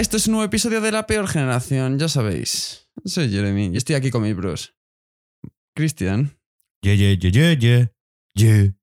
Esto 0.00 0.16
es 0.16 0.28
un 0.28 0.32
nuevo 0.32 0.46
episodio 0.46 0.80
de 0.80 0.92
La 0.92 1.06
Peor 1.06 1.28
Generación, 1.28 1.98
ya 1.98 2.08
sabéis. 2.08 2.88
Soy 3.04 3.28
Jeremy 3.28 3.66
y 3.66 3.76
estoy 3.76 3.96
aquí 3.96 4.10
con 4.10 4.22
mis 4.22 4.34
bros. 4.34 4.74
Cristian, 5.76 6.40
Ye, 6.80 6.96
ye, 6.96 7.18
ye, 7.18 7.30
ye, 7.30 7.56
ye. 7.58 7.92
Ye. 8.34 8.74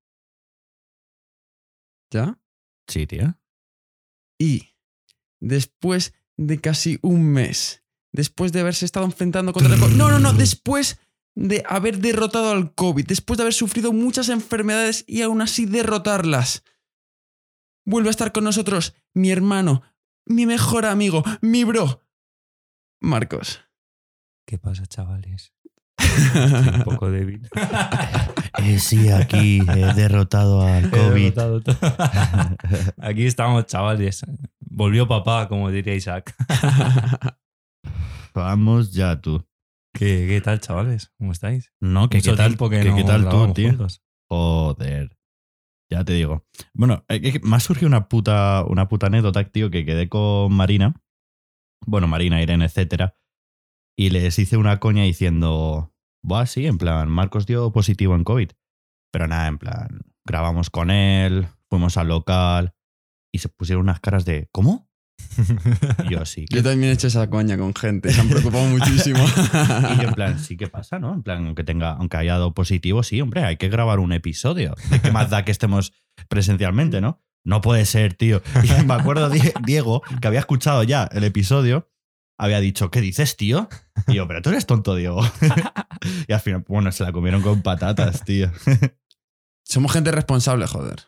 ¿ya? 2.14 2.40
Sí, 2.88 3.08
tío. 3.08 3.36
Y 4.40 4.76
después 5.42 6.14
de 6.38 6.62
casi 6.62 7.00
un 7.02 7.26
mes, 7.26 7.84
después 8.14 8.52
de 8.52 8.60
haberse 8.60 8.86
estado 8.86 9.08
enfrentando 9.08 9.54
contra 9.54 9.74
el 9.74 9.80
COVID. 9.80 9.96
No, 9.96 10.12
no, 10.12 10.20
no, 10.20 10.34
después 10.34 11.00
de 11.34 11.64
haber 11.68 11.98
derrotado 11.98 12.52
al 12.52 12.76
COVID, 12.76 13.08
después 13.08 13.40
de 13.40 13.42
haber 13.42 13.56
sufrido 13.56 13.92
muchas 13.92 14.30
enfermedades 14.30 15.04
y 15.08 15.24
aún 15.24 15.42
así 15.42 15.66
derrotarlas. 15.66 16.64
Vuelve 17.88 18.10
a 18.10 18.12
estar 18.12 18.32
con 18.32 18.44
nosotros 18.44 18.94
mi 19.16 19.32
hermano, 19.32 19.82
mi 20.28 20.46
mejor 20.46 20.86
amigo, 20.86 21.24
mi 21.42 21.64
bro, 21.64 22.04
Marcos. 23.02 23.62
¿Qué 24.46 24.58
pasa, 24.58 24.86
chavales? 24.86 25.54
Estoy 25.98 26.76
un 26.76 26.84
poco 26.84 27.12
débil. 27.12 27.48
Eh, 28.60 28.80
sí, 28.80 29.12
aquí 29.12 29.60
he 29.70 29.94
derrotado 29.94 30.64
al 30.64 30.90
COVID. 30.90 31.32
derrotado. 31.32 31.78
Aquí 32.98 33.28
estamos, 33.28 33.68
chavales. 33.68 34.26
Volvió 34.60 35.08
papá, 35.08 35.48
como 35.48 35.70
diría 35.70 35.94
Isaac. 35.94 36.36
Vamos 38.34 38.94
ya 38.94 39.22
tú. 39.22 39.46
¿Qué, 39.94 40.26
qué 40.28 40.42
tal, 40.42 40.60
chavales? 40.60 41.12
¿Cómo 41.20 41.34
estáis? 41.34 41.72
No, 41.80 42.10
que 42.10 42.18
Mucho 42.18 42.32
qué 42.32 42.38
tal, 42.38 42.48
tiempo 42.48 42.70
que 42.70 42.80
que 42.82 42.90
no 42.90 42.96
qué 42.96 43.04
tal 43.04 43.30
tú, 43.30 43.54
tío. 43.54 43.70
juntos. 43.70 44.02
Joder. 44.28 45.17
Ya 45.90 46.04
te 46.04 46.14
digo. 46.14 46.46
Bueno, 46.74 47.06
me 47.44 47.56
ha 47.56 47.60
surgido 47.60 47.88
una 47.88 48.10
puta, 48.10 48.64
una 48.68 48.88
puta 48.88 49.08
anécdota, 49.08 49.44
tío, 49.46 49.70
que 49.70 49.86
quedé 49.86 50.10
con 50.10 50.54
Marina. 50.54 51.02
Bueno, 51.86 52.08
Marina, 52.08 52.42
Irene, 52.42 52.66
etcétera. 52.66 53.18
Y 53.98 54.10
les 54.10 54.38
hice 54.38 54.58
una 54.58 54.80
coña 54.80 55.04
diciendo. 55.04 55.94
Buah, 56.24 56.46
sí, 56.46 56.66
en 56.66 56.78
plan, 56.78 57.10
Marcos 57.10 57.46
dio 57.46 57.72
positivo 57.72 58.16
en 58.16 58.24
COVID. 58.24 58.52
Pero 59.12 59.28
nada, 59.28 59.48
en 59.48 59.58
plan, 59.58 60.02
grabamos 60.26 60.70
con 60.70 60.92
él, 60.92 61.48
fuimos 61.70 61.98
al 61.98 62.10
local 62.10 62.76
y 63.32 63.40
se 63.40 63.50
pusieron 63.50 63.84
unas 63.84 64.00
caras 64.02 64.26
de. 64.26 64.50
¿Cómo? 64.52 64.87
Yo 66.10 66.26
sí. 66.26 66.46
Yo 66.50 66.64
también 66.64 66.92
he 66.92 66.94
hecho 66.94 67.08
esa 67.08 67.30
coña 67.30 67.58
con 67.58 67.74
gente, 67.76 68.12
se 68.12 68.22
han 68.22 68.30
preocupado 68.30 68.66
muchísimo. 68.66 69.20
Y 69.94 70.02
yo 70.02 70.08
en 70.10 70.14
plan, 70.14 70.40
sí 70.40 70.58
que 70.58 70.68
pasa, 70.68 71.00
¿no? 71.00 71.14
En 71.14 71.24
plan, 71.24 71.46
aunque 71.46 71.64
tenga, 71.64 71.92
aunque 71.94 72.18
haya 72.18 72.34
dado 72.34 72.54
positivo, 72.54 73.04
sí, 73.04 73.22
hombre, 73.22 73.44
hay 73.44 73.58
que 73.58 73.70
grabar 73.70 74.00
un 74.00 74.12
episodio. 74.14 74.76
¿De 74.90 75.00
qué 75.02 75.12
más 75.12 75.30
da 75.30 75.44
que 75.46 75.52
estemos 75.52 75.94
presencialmente, 76.30 77.02
no? 77.02 77.22
No 77.44 77.62
puede 77.62 77.86
ser, 77.86 78.14
tío. 78.14 78.42
Y 78.64 78.84
me 78.86 78.94
acuerdo 78.94 79.30
Die- 79.30 79.54
Diego, 79.66 80.02
que 80.22 80.28
había 80.28 80.40
escuchado 80.40 80.84
ya 80.84 81.06
el 81.12 81.24
episodio, 81.24 81.90
había 82.38 82.60
dicho, 82.60 82.92
¿qué 82.92 83.02
dices, 83.02 83.38
tío? 83.38 83.70
Y 84.08 84.16
yo, 84.16 84.28
pero 84.28 84.42
tú 84.42 84.50
eres 84.50 84.66
tonto, 84.66 84.96
Diego. 84.96 85.22
Y 86.28 86.32
al 86.34 86.40
final, 86.40 86.64
bueno, 86.68 86.92
se 86.92 87.04
la 87.04 87.12
comieron 87.12 87.42
con 87.42 87.62
patatas, 87.64 88.24
tío. 88.24 88.52
Somos 89.64 89.92
gente 89.92 90.12
responsable, 90.12 90.68
joder. 90.68 91.04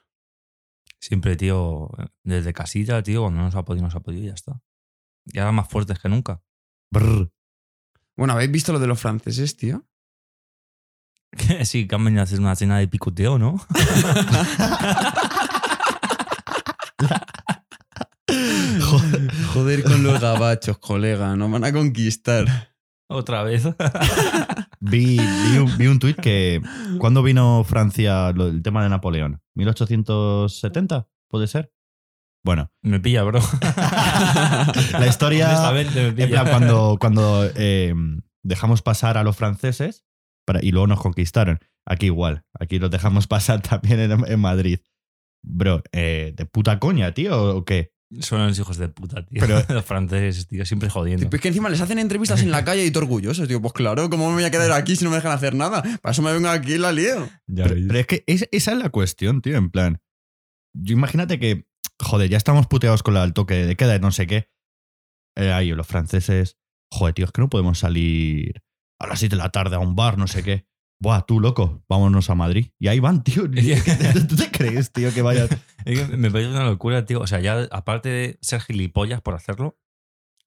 Siempre, 1.01 1.35
tío, 1.35 1.89
desde 2.23 2.53
casita, 2.53 3.01
tío, 3.01 3.21
cuando 3.21 3.41
no 3.41 3.51
se 3.51 3.57
ha 3.57 3.63
podido, 3.63 3.85
no 3.85 3.91
se 3.91 3.97
ha 3.97 4.01
podido 4.01 4.23
y 4.23 4.27
ya 4.27 4.33
está. 4.33 4.61
Y 5.25 5.39
ahora 5.39 5.51
más 5.51 5.69
fuertes 5.69 5.99
que 5.99 6.09
nunca. 6.09 6.41
Brr. 6.91 7.31
Bueno, 8.17 8.33
¿habéis 8.33 8.51
visto 8.51 8.73
lo 8.73 8.79
de 8.79 8.87
los 8.87 8.99
franceses, 8.99 9.55
tío? 9.55 9.87
sí, 11.63 11.87
que 11.87 11.95
han 11.95 12.03
venido 12.03 12.21
a 12.21 12.23
hacer 12.23 12.39
una 12.39 12.55
cena 12.55 12.79
de 12.79 12.87
picoteo, 12.87 13.37
¿no? 13.37 13.57
Joder. 18.81 19.31
Joder 19.53 19.83
con 19.83 20.03
los 20.03 20.19
gabachos, 20.19 20.79
colega, 20.79 21.35
nos 21.35 21.51
van 21.51 21.63
a 21.63 21.71
conquistar. 21.71 22.68
Otra 23.09 23.43
vez. 23.43 23.67
Vi, 24.81 25.17
vi 25.19 25.57
un, 25.57 25.77
vi 25.77 25.87
un 25.87 25.99
tuit 25.99 26.15
que. 26.17 26.61
¿Cuándo 26.99 27.21
vino 27.21 27.65
Francia 27.65 28.31
lo- 28.31 28.47
el 28.47 28.61
tema 28.61 28.81
de 28.83 28.89
Napoleón? 28.89 29.41
¿1870? 29.57 31.07
¿Puede 31.29 31.47
ser? 31.47 31.73
Bueno, 32.45 32.71
me 32.81 32.99
pilla, 33.01 33.23
bro. 33.23 33.41
la 34.97 35.05
historia. 35.07 35.49
En 35.81 36.29
plan, 36.29 36.47
cuando, 36.49 36.97
cuando 36.99 37.45
eh, 37.55 37.93
dejamos 38.43 38.81
pasar 38.81 39.17
a 39.17 39.23
los 39.23 39.35
franceses 39.35 40.05
para- 40.45 40.63
y 40.63 40.71
luego 40.71 40.87
nos 40.87 41.01
conquistaron. 41.01 41.59
Aquí 41.85 42.05
igual. 42.05 42.45
Aquí 42.57 42.79
los 42.79 42.89
dejamos 42.91 43.27
pasar 43.27 43.61
también 43.69 43.99
en, 43.99 44.31
en 44.31 44.39
Madrid. 44.39 44.79
Bro, 45.43 45.83
eh, 45.91 46.33
¿de 46.37 46.45
puta 46.45 46.79
coña, 46.79 47.13
tío? 47.13 47.57
¿O 47.57 47.65
qué? 47.65 47.91
Son 48.21 48.45
los 48.47 48.57
hijos 48.57 48.77
de 48.77 48.89
puta, 48.89 49.23
tío. 49.25 49.39
Pero- 49.39 49.61
los 49.69 49.85
franceses, 49.85 50.47
tío, 50.47 50.65
siempre 50.65 50.89
jodiendo. 50.89 51.29
Es 51.31 51.41
que 51.41 51.47
encima 51.49 51.69
les 51.69 51.79
hacen 51.81 51.99
entrevistas 51.99 52.41
en 52.41 52.49
la 52.51 52.63
calle 52.65 52.85
y 52.85 52.91
todo 52.91 53.03
orgullosos, 53.03 53.47
tío. 53.47 53.61
Pues 53.61 53.73
claro, 53.73 54.09
¿cómo 54.09 54.27
me 54.29 54.33
voy 54.35 54.43
a 54.45 54.51
quedar 54.51 54.71
aquí 54.71 54.95
si 54.95 55.03
no 55.03 55.11
me 55.11 55.17
dejan 55.17 55.31
hacer 55.31 55.53
nada? 55.53 55.83
Para 56.01 56.11
eso 56.11 56.21
me 56.21 56.33
vengo 56.33 56.49
aquí 56.49 56.73
y 56.73 56.77
la 56.79 56.91
lío. 56.91 57.29
Ya 57.47 57.65
Pero, 57.65 57.99
es 57.99 58.07
que 58.07 58.23
es- 58.27 58.47
esa 58.51 58.71
es 58.71 58.77
la 58.79 58.89
cuestión, 58.89 59.41
tío. 59.41 59.57
En 59.57 59.69
plan, 59.69 60.01
yo 60.73 60.93
imagínate 60.93 61.39
que, 61.39 61.67
joder, 61.99 62.29
ya 62.29 62.37
estamos 62.37 62.65
puteados 62.67 63.03
con 63.03 63.13
la- 63.13 63.23
el 63.23 63.33
toque 63.33 63.53
de 63.65 63.75
queda 63.75 63.93
de 63.93 63.99
no 63.99 64.11
sé 64.11 64.25
qué. 64.25 64.49
Eh, 65.37 65.51
ahí, 65.53 65.69
los 65.71 65.85
franceses, 65.87 66.57
joder, 66.91 67.13
tío, 67.13 67.25
es 67.25 67.31
que 67.31 67.41
no 67.41 67.49
podemos 67.49 67.77
salir 67.79 68.61
a 68.99 69.07
las 69.07 69.19
7 69.19 69.35
de 69.35 69.41
la 69.41 69.49
tarde 69.51 69.75
a 69.75 69.79
un 69.79 69.95
bar, 69.95 70.17
no 70.17 70.27
sé 70.27 70.43
qué. 70.43 70.65
Buah, 71.01 71.21
tú, 71.25 71.39
loco, 71.39 71.83
vámonos 71.87 72.29
a 72.29 72.35
Madrid. 72.35 72.71
Y 72.77 72.89
ahí 72.89 72.99
van, 72.99 73.23
tío. 73.23 73.43
¿Tú 74.29 74.35
te 74.35 74.51
crees, 74.51 74.91
tío, 74.91 75.13
que 75.13 75.21
vayas? 75.21 75.49
Me 75.85 76.29
parece 76.29 76.51
una 76.51 76.65
locura, 76.65 77.05
tío. 77.05 77.21
O 77.21 77.27
sea, 77.27 77.39
ya 77.39 77.67
aparte 77.71 78.09
de 78.09 78.37
ser 78.41 78.61
gilipollas 78.61 79.21
por 79.21 79.33
hacerlo, 79.33 79.79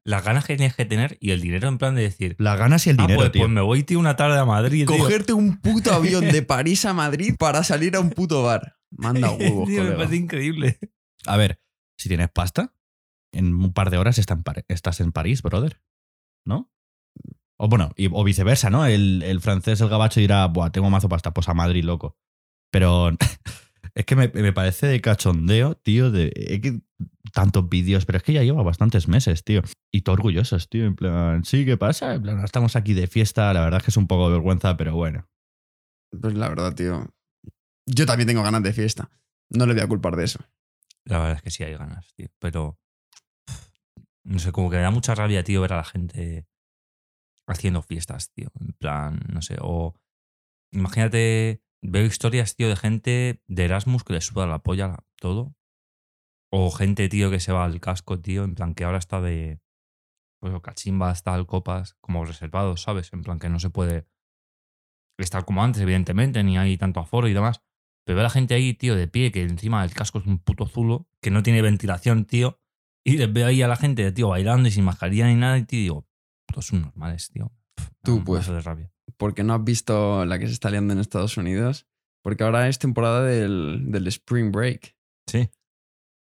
las 0.05 0.25
ganas 0.25 0.45
que 0.45 0.57
tienes 0.57 0.75
que 0.77 0.85
tener 0.85 1.17
y 1.21 1.31
el 1.31 1.41
dinero 1.41 1.69
en 1.69 1.79
plan 1.79 1.95
de 1.95 2.03
decir, 2.03 2.37
Las 2.39 2.59
ganas 2.59 2.87
y 2.87 2.91
el 2.91 2.97
ah, 2.99 3.03
dinero, 3.03 3.21
pues, 3.21 3.33
tío. 3.33 3.43
pues 3.43 3.51
me 3.51 3.61
voy, 3.61 3.83
tío, 3.83 3.99
una 3.99 4.17
tarde 4.17 4.39
a 4.39 4.45
Madrid, 4.45 4.87
tío. 4.87 4.99
Cogerte 4.99 5.33
un 5.33 5.59
puto 5.59 5.91
avión 5.95 6.29
de 6.29 6.43
París 6.43 6.85
a 6.85 6.93
Madrid 6.93 7.35
para 7.39 7.65
salir 7.65 7.97
a 7.97 8.01
un 8.01 8.11
puto 8.11 8.43
bar. 8.43 8.77
Manda 8.91 9.31
huevos, 9.31 9.67
Tío, 9.69 9.77
me 9.79 9.83
colega. 9.85 9.97
parece 9.97 10.17
increíble. 10.17 10.79
A 11.25 11.37
ver, 11.39 11.61
si 11.97 12.09
tienes 12.09 12.29
pasta, 12.31 12.75
en 13.33 13.55
un 13.55 13.73
par 13.73 13.89
de 13.91 13.97
horas 13.97 14.19
estás 14.19 15.01
en 15.01 15.13
París, 15.13 15.41
brother. 15.41 15.81
¿No? 16.45 16.72
O 17.65 17.69
bueno, 17.69 17.93
y- 17.97 18.09
o 18.11 18.25
viceversa, 18.25 18.71
¿no? 18.71 18.87
El, 18.87 19.23
el 19.23 19.41
francés, 19.41 19.81
el 19.81 19.89
gabacho 19.89 20.19
dirá, 20.19 20.47
Buah, 20.47 20.71
tengo 20.71 20.91
mazo 20.91 21.09
pasta, 21.09 21.33
pues 21.33 21.49
a 21.49 21.55
Madrid, 21.55 21.85
loco. 21.85 22.17
Pero 22.73 23.11
es 23.95 24.05
que 24.05 24.17
me, 24.17 24.29
me 24.29 24.53
parece 24.53 24.87
de 24.89 25.01
cachondeo, 25.01 25.77
tío, 25.77 26.11
de 26.11 26.33
es 26.35 26.61
que 26.61 26.81
tantos 27.33 27.69
vídeos, 27.69 28.05
pero 28.05 28.19
es 28.19 28.25
que 28.25 28.33
ya 28.33 28.43
lleva 28.43 28.63
bastantes 28.65 29.07
meses, 29.07 29.45
tío. 29.45 29.63
Y 29.93 30.03
todo 30.03 30.15
orgullosos, 30.15 30.69
tío, 30.69 30.87
en 30.87 30.97
plan, 30.97 31.45
sí, 31.45 31.65
¿qué 31.65 31.77
pasa? 31.77 32.15
En 32.15 32.23
plan, 32.23 32.43
estamos 32.45 32.75
aquí 32.75 32.95
de 32.95 33.07
fiesta, 33.07 33.53
la 33.55 33.61
verdad 33.61 33.79
es 33.79 33.85
que 33.85 33.91
es 33.93 33.97
un 33.97 34.09
poco 34.09 34.27
de 34.27 34.33
vergüenza, 34.33 34.77
pero 34.77 34.95
bueno. 34.97 35.29
Pues 36.21 36.35
la 36.35 36.49
verdad, 36.49 36.75
tío. 36.75 37.07
Yo 37.87 38.07
también 38.07 38.27
tengo 38.27 38.43
ganas 38.43 38.63
de 38.65 38.73
fiesta. 38.73 39.09
No 39.51 39.67
le 39.67 39.75
voy 39.75 39.83
a 39.83 39.89
culpar 39.89 40.17
de 40.17 40.25
eso. 40.25 40.41
La 41.05 41.19
verdad 41.19 41.37
es 41.37 41.43
que 41.43 41.51
sí 41.51 41.63
hay 41.63 41.75
ganas, 41.75 42.13
tío. 42.15 42.27
Pero. 42.41 42.77
No 44.25 44.39
sé, 44.39 44.51
como 44.53 44.69
que 44.71 44.77
me 44.77 44.83
da 44.83 44.91
mucha 44.91 45.15
rabia, 45.15 45.43
tío, 45.45 45.61
ver 45.61 45.73
a 45.73 45.77
la 45.79 45.85
gente 45.85 46.47
haciendo 47.47 47.83
fiestas, 47.83 48.33
tío. 48.33 48.51
En 48.61 48.73
plan, 48.73 49.21
no 49.29 49.43
sé. 49.43 49.57
O. 49.61 49.95
Imagínate. 50.73 51.63
Veo 51.85 52.05
historias, 52.05 52.55
tío, 52.55 52.69
de 52.69 52.77
gente 52.77 53.43
de 53.49 53.65
Erasmus 53.65 54.05
que 54.05 54.13
le 54.13 54.21
suda 54.21 54.47
la 54.47 54.61
polla 54.61 55.05
todo. 55.17 55.57
O 56.51 56.71
gente, 56.71 57.09
tío, 57.09 57.31
que 57.31 57.41
se 57.41 57.53
va 57.53 57.65
al 57.65 57.81
casco, 57.81 58.21
tío. 58.21 58.45
En 58.45 58.55
plan, 58.55 58.75
que 58.75 58.85
ahora 58.85 58.99
está 58.99 59.21
de. 59.21 59.61
Pues 60.41 60.55
cachimbas, 60.63 61.23
tal, 61.23 61.47
copas, 61.47 61.95
como 62.01 62.25
reservados, 62.25 62.83
¿sabes? 62.83 63.13
En 63.13 63.23
plan, 63.23 63.39
que 63.39 63.49
no 63.49 63.61
se 63.61 63.71
puede 63.71 64.07
estar 65.19 65.45
como 65.45 65.63
antes, 65.63 65.83
evidentemente, 65.83 66.43
ni 66.43 66.59
hay 66.59 66.77
tanto 66.77 67.01
aforo 67.01 67.29
y 67.29 67.33
demás. 67.33 67.63
Pero 68.05 68.17
veo 68.17 68.23
a 68.23 68.25
la 68.25 68.31
gente 68.31 68.55
ahí, 68.55 68.75
tío, 68.75 68.97
de 68.97 69.09
pie, 69.09 69.31
que 69.31 69.43
encima 69.43 69.85
el 69.85 69.95
casco 69.95 70.19
es 70.19 70.27
un 70.27 70.39
puto 70.39 70.67
zulo, 70.67 71.09
que 71.21 71.31
no 71.31 71.43
tiene 71.43 71.63
ventilación, 71.63 72.25
tío. 72.25 72.61
Y 73.05 73.17
les 73.17 73.33
veo 73.33 73.47
ahí 73.47 73.63
a 73.63 73.69
la 73.69 73.77
gente, 73.77 74.11
tío, 74.13 74.29
bailando 74.29 74.69
y 74.69 74.73
sin 74.73 74.85
mascarilla 74.85 75.27
ni 75.29 75.37
nada, 75.37 75.59
y 75.59 75.65
tío, 75.65 75.81
digo, 75.81 76.09
todos 76.53 76.67
son 76.67 76.83
normales, 76.83 77.31
tío. 77.31 77.53
Pff, 77.75 77.89
Tú, 78.03 78.19
no, 78.19 78.25
pues. 78.25 78.47
De 78.47 78.61
rabia. 78.61 78.93
Porque 79.17 79.43
no 79.43 79.55
has 79.55 79.65
visto 79.65 80.25
la 80.25 80.39
que 80.39 80.47
se 80.47 80.53
está 80.53 80.71
liando 80.71 80.93
en 80.93 81.01
Estados 81.01 81.37
Unidos. 81.37 81.87
Porque 82.23 82.45
ahora 82.45 82.69
es 82.69 82.79
temporada 82.79 83.25
del, 83.25 83.91
del 83.91 84.07
Spring 84.07 84.53
Break. 84.53 84.97
Sí. 85.27 85.51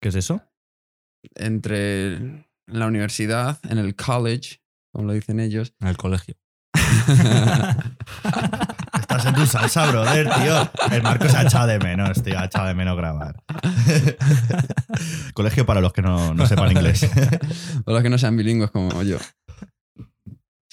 ¿Qué 0.01 0.11
es 0.11 0.15
eso? 0.15 0.43
Entre 1.35 2.47
la 2.67 2.87
universidad, 2.87 3.59
en 3.69 3.79
el 3.79 3.97
college, 3.97 4.61
como 4.93 5.07
lo 5.07 5.15
dicen 5.15 5.41
ellos. 5.41 5.75
En 5.81 5.89
el 5.89 5.97
colegio. 5.97 6.37
Estás 9.01 9.27
en 9.27 9.35
tu 9.35 9.47
salsa, 9.47 9.91
brother, 9.91 10.29
tío. 10.29 10.71
El 10.91 11.03
Marco 11.03 11.29
se 11.29 11.37
ha 11.37 11.43
echado 11.43 11.67
de 11.67 11.79
menos, 11.79 12.23
tío. 12.23 12.39
Ha 12.39 12.45
echado 12.45 12.67
de 12.67 12.75
menos 12.75 12.97
grabar. 12.97 13.43
Colegio 15.35 15.65
para 15.67 15.81
los 15.81 15.93
que 15.93 16.03
no, 16.03 16.35
no 16.35 16.47
sepan 16.47 16.73
inglés. 16.73 17.09
o 17.85 17.93
los 17.93 18.03
que 18.03 18.11
no 18.11 18.19
sean 18.19 18.37
bilingües 18.37 18.71
como 18.71 19.03
yo. 19.03 19.19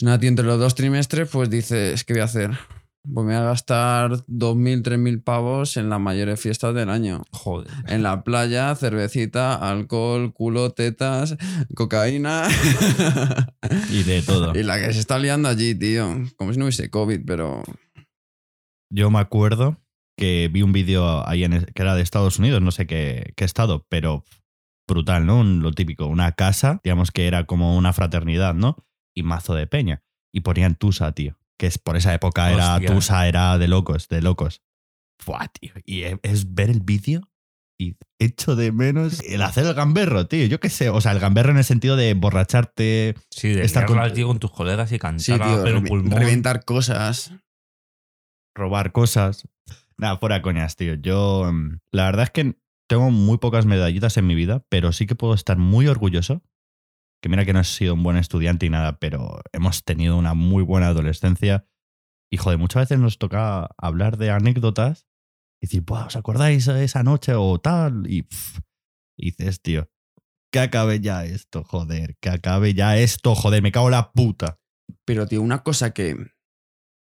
Nada, 0.01 0.19
tío, 0.19 0.29
entre 0.29 0.45
los 0.45 0.59
dos 0.59 0.75
trimestres, 0.75 1.29
pues 1.29 1.49
dices, 1.49 2.03
¿qué 2.03 2.13
voy 2.13 2.21
a 2.21 2.25
hacer? 2.25 2.51
Pues 3.03 3.25
me 3.25 3.33
voy 3.33 3.41
a 3.41 3.45
gastar 3.45 4.11
2.000, 4.27 4.81
3.000 4.81 5.23
pavos 5.23 5.77
en 5.77 5.89
las 5.89 5.99
mayores 5.99 6.39
fiestas 6.39 6.73
del 6.73 6.89
año. 6.89 7.23
Joder. 7.31 7.71
En 7.87 8.01
la 8.03 8.23
playa, 8.23 8.75
cervecita, 8.75 9.53
alcohol, 9.55 10.33
culo, 10.33 10.71
tetas, 10.71 11.37
cocaína. 11.75 12.47
Y 13.91 14.03
de 14.03 14.21
todo. 14.23 14.57
y 14.57 14.63
la 14.63 14.79
que 14.79 14.91
se 14.91 14.99
está 14.99 15.19
liando 15.19 15.47
allí, 15.49 15.75
tío. 15.75 16.07
Como 16.35 16.51
si 16.51 16.59
no 16.59 16.65
hubiese 16.65 16.89
COVID, 16.89 17.21
pero. 17.25 17.63
Yo 18.91 19.09
me 19.11 19.19
acuerdo 19.19 19.77
que 20.17 20.49
vi 20.51 20.61
un 20.61 20.71
vídeo 20.73 21.27
ahí 21.27 21.43
en, 21.43 21.65
que 21.65 21.81
era 21.81 21.95
de 21.95 22.01
Estados 22.01 22.39
Unidos, 22.39 22.61
no 22.61 22.71
sé 22.71 22.87
qué, 22.87 23.33
qué 23.35 23.45
estado, 23.45 23.85
pero 23.89 24.23
brutal, 24.87 25.25
¿no? 25.25 25.39
Un- 25.39 25.61
Lo 25.61 25.71
típico, 25.73 26.05
una 26.07 26.31
casa, 26.33 26.79
digamos 26.83 27.11
que 27.11 27.27
era 27.27 27.45
como 27.45 27.75
una 27.77 27.93
fraternidad, 27.93 28.53
¿no? 28.55 28.77
Y 29.15 29.23
mazo 29.23 29.53
de 29.55 29.67
peña. 29.67 30.03
Y 30.33 30.41
ponían 30.41 30.75
Tusa, 30.75 31.11
tío. 31.13 31.37
Que 31.57 31.67
es 31.67 31.77
por 31.77 31.95
esa 31.95 32.13
época 32.13 32.51
era. 32.51 32.79
Tusa, 32.81 33.27
era 33.27 33.57
de 33.57 33.67
locos, 33.67 34.09
de 34.09 34.21
locos. 34.21 34.61
Buah, 35.25 35.47
tío. 35.47 35.71
Y 35.85 36.01
e- 36.03 36.19
es 36.23 36.53
ver 36.53 36.69
el 36.69 36.81
vídeo 36.81 37.29
y 37.79 37.95
echo 38.19 38.55
de 38.55 38.71
menos 38.71 39.21
el 39.21 39.41
hacer 39.41 39.65
el 39.65 39.73
gamberro, 39.73 40.27
tío. 40.27 40.45
Yo 40.47 40.59
qué 40.59 40.69
sé. 40.69 40.89
O 40.89 40.99
sea, 40.99 41.13
el 41.13 41.19
gamberro 41.19 41.51
en 41.51 41.57
el 41.57 41.63
sentido 41.63 41.95
de 41.95 42.09
emborracharte. 42.09 43.15
Sí, 43.31 43.49
de 43.49 43.63
Estar 43.63 43.85
con- 43.85 44.13
tío, 44.13 44.27
con 44.27 44.39
tus 44.39 44.51
colegas 44.51 44.91
y 44.91 44.99
cantar 44.99 45.21
Sí, 45.21 45.33
tío. 45.33 45.83
pulmón. 45.85 46.19
reventar 46.19 46.65
cosas. 46.65 47.31
robar 48.57 48.91
cosas. 48.91 49.47
Nada, 49.97 50.17
fuera 50.17 50.41
coñas, 50.41 50.75
tío. 50.75 50.93
Yo, 50.95 51.49
mm, 51.51 51.79
la 51.91 52.05
verdad 52.05 52.23
es 52.23 52.31
que 52.31 52.55
tengo 52.87 53.11
muy 53.11 53.37
pocas 53.37 53.65
medallitas 53.65 54.15
en 54.17 54.27
mi 54.27 54.35
vida, 54.35 54.63
pero 54.69 54.91
sí 54.93 55.05
que 55.07 55.15
puedo 55.15 55.33
estar 55.33 55.57
muy 55.57 55.87
orgulloso. 55.87 56.41
Que 57.25 57.29
mira 57.29 57.43
que 57.43 57.53
no 57.53 57.59
he 57.61 57.63
sido 57.63 57.95
un 57.95 58.03
buen 58.03 58.17
estudiante 58.17 58.67
y 58.67 58.69
nada, 58.69 58.99
pero 58.99 59.41
hemos 59.51 59.83
tenido 59.83 60.15
una 60.15 60.35
muy 60.35 60.61
buena 60.61 60.89
adolescencia. 60.89 61.65
Y 62.31 62.37
joder, 62.37 62.59
muchas 62.59 62.83
veces 62.83 62.99
nos 62.99 63.17
toca 63.17 63.67
hablar 63.79 64.17
de 64.17 64.29
anécdotas 64.29 65.07
y 65.59 65.65
decir, 65.65 65.81
"Buah, 65.81 66.05
¿os 66.05 66.15
acordáis 66.15 66.67
de 66.67 66.83
esa 66.83 67.01
noche 67.01 67.33
o 67.33 67.57
tal? 67.59 68.03
Y, 68.07 68.21
pff, 68.21 68.59
y 69.17 69.31
dices, 69.31 69.59
tío, 69.59 69.89
que 70.51 70.59
acabe 70.59 70.99
ya 70.99 71.25
esto, 71.25 71.63
joder, 71.63 72.15
que 72.21 72.29
acabe 72.29 72.75
ya 72.75 72.95
esto, 72.95 73.33
joder, 73.33 73.63
me 73.63 73.71
cago 73.71 73.87
en 73.87 73.93
la 73.93 74.11
puta. 74.11 74.59
Pero, 75.03 75.25
tío, 75.25 75.41
una 75.41 75.63
cosa 75.63 75.95
que. 75.95 76.15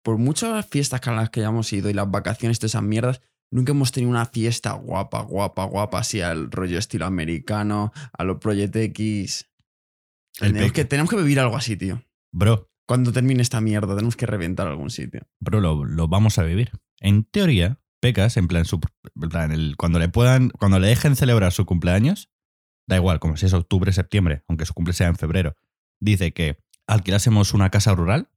Por 0.02 0.16
muchas 0.16 0.64
fiestas 0.68 1.06
a 1.06 1.12
las 1.12 1.28
que 1.28 1.40
hayamos 1.40 1.70
ido 1.74 1.90
y 1.90 1.92
las 1.92 2.10
vacaciones, 2.10 2.58
todas 2.58 2.70
esas 2.70 2.82
mierdas, 2.82 3.20
nunca 3.52 3.72
hemos 3.72 3.92
tenido 3.92 4.08
una 4.08 4.24
fiesta 4.24 4.72
guapa, 4.72 5.20
guapa, 5.20 5.64
guapa, 5.66 5.98
así 5.98 6.22
al 6.22 6.50
rollo 6.50 6.78
estilo 6.78 7.04
americano, 7.04 7.92
a 8.16 8.24
los 8.24 8.38
Project 8.38 8.74
X. 8.74 9.44
Tenemos 10.38 10.72
que, 10.72 10.84
tenemos 10.84 11.10
que 11.10 11.16
vivir 11.16 11.40
algo 11.40 11.56
así, 11.56 11.76
tío. 11.76 12.02
Bro, 12.32 12.70
Cuando 12.86 13.12
termine 13.12 13.42
esta 13.42 13.60
mierda, 13.60 13.94
tenemos 13.94 14.16
que 14.16 14.26
reventar 14.26 14.66
algún 14.68 14.90
sitio. 14.90 15.22
Bro, 15.40 15.60
lo, 15.60 15.84
lo 15.84 16.08
vamos 16.08 16.38
a 16.38 16.42
vivir. 16.44 16.70
En 17.00 17.24
teoría, 17.24 17.80
Pecas, 18.00 18.36
en 18.36 18.48
plan, 18.48 18.64
su, 18.64 18.80
en 19.20 19.28
plan, 19.28 19.52
el- 19.52 19.76
cuando 19.76 19.98
le 19.98 20.08
puedan, 20.08 20.50
cuando 20.50 20.78
le 20.78 20.88
dejen 20.88 21.16
celebrar 21.16 21.52
su 21.52 21.66
cumpleaños, 21.66 22.30
da 22.88 22.96
igual, 22.96 23.18
como 23.20 23.36
si 23.36 23.46
es 23.46 23.52
octubre, 23.52 23.92
septiembre, 23.92 24.42
aunque 24.48 24.64
su 24.66 24.72
cumple 24.74 24.94
sea 24.94 25.08
en 25.08 25.16
febrero, 25.16 25.56
dice 26.00 26.32
que 26.32 26.58
alquilásemos 26.86 27.52
una 27.54 27.70
casa 27.70 27.94
rural. 27.94 28.30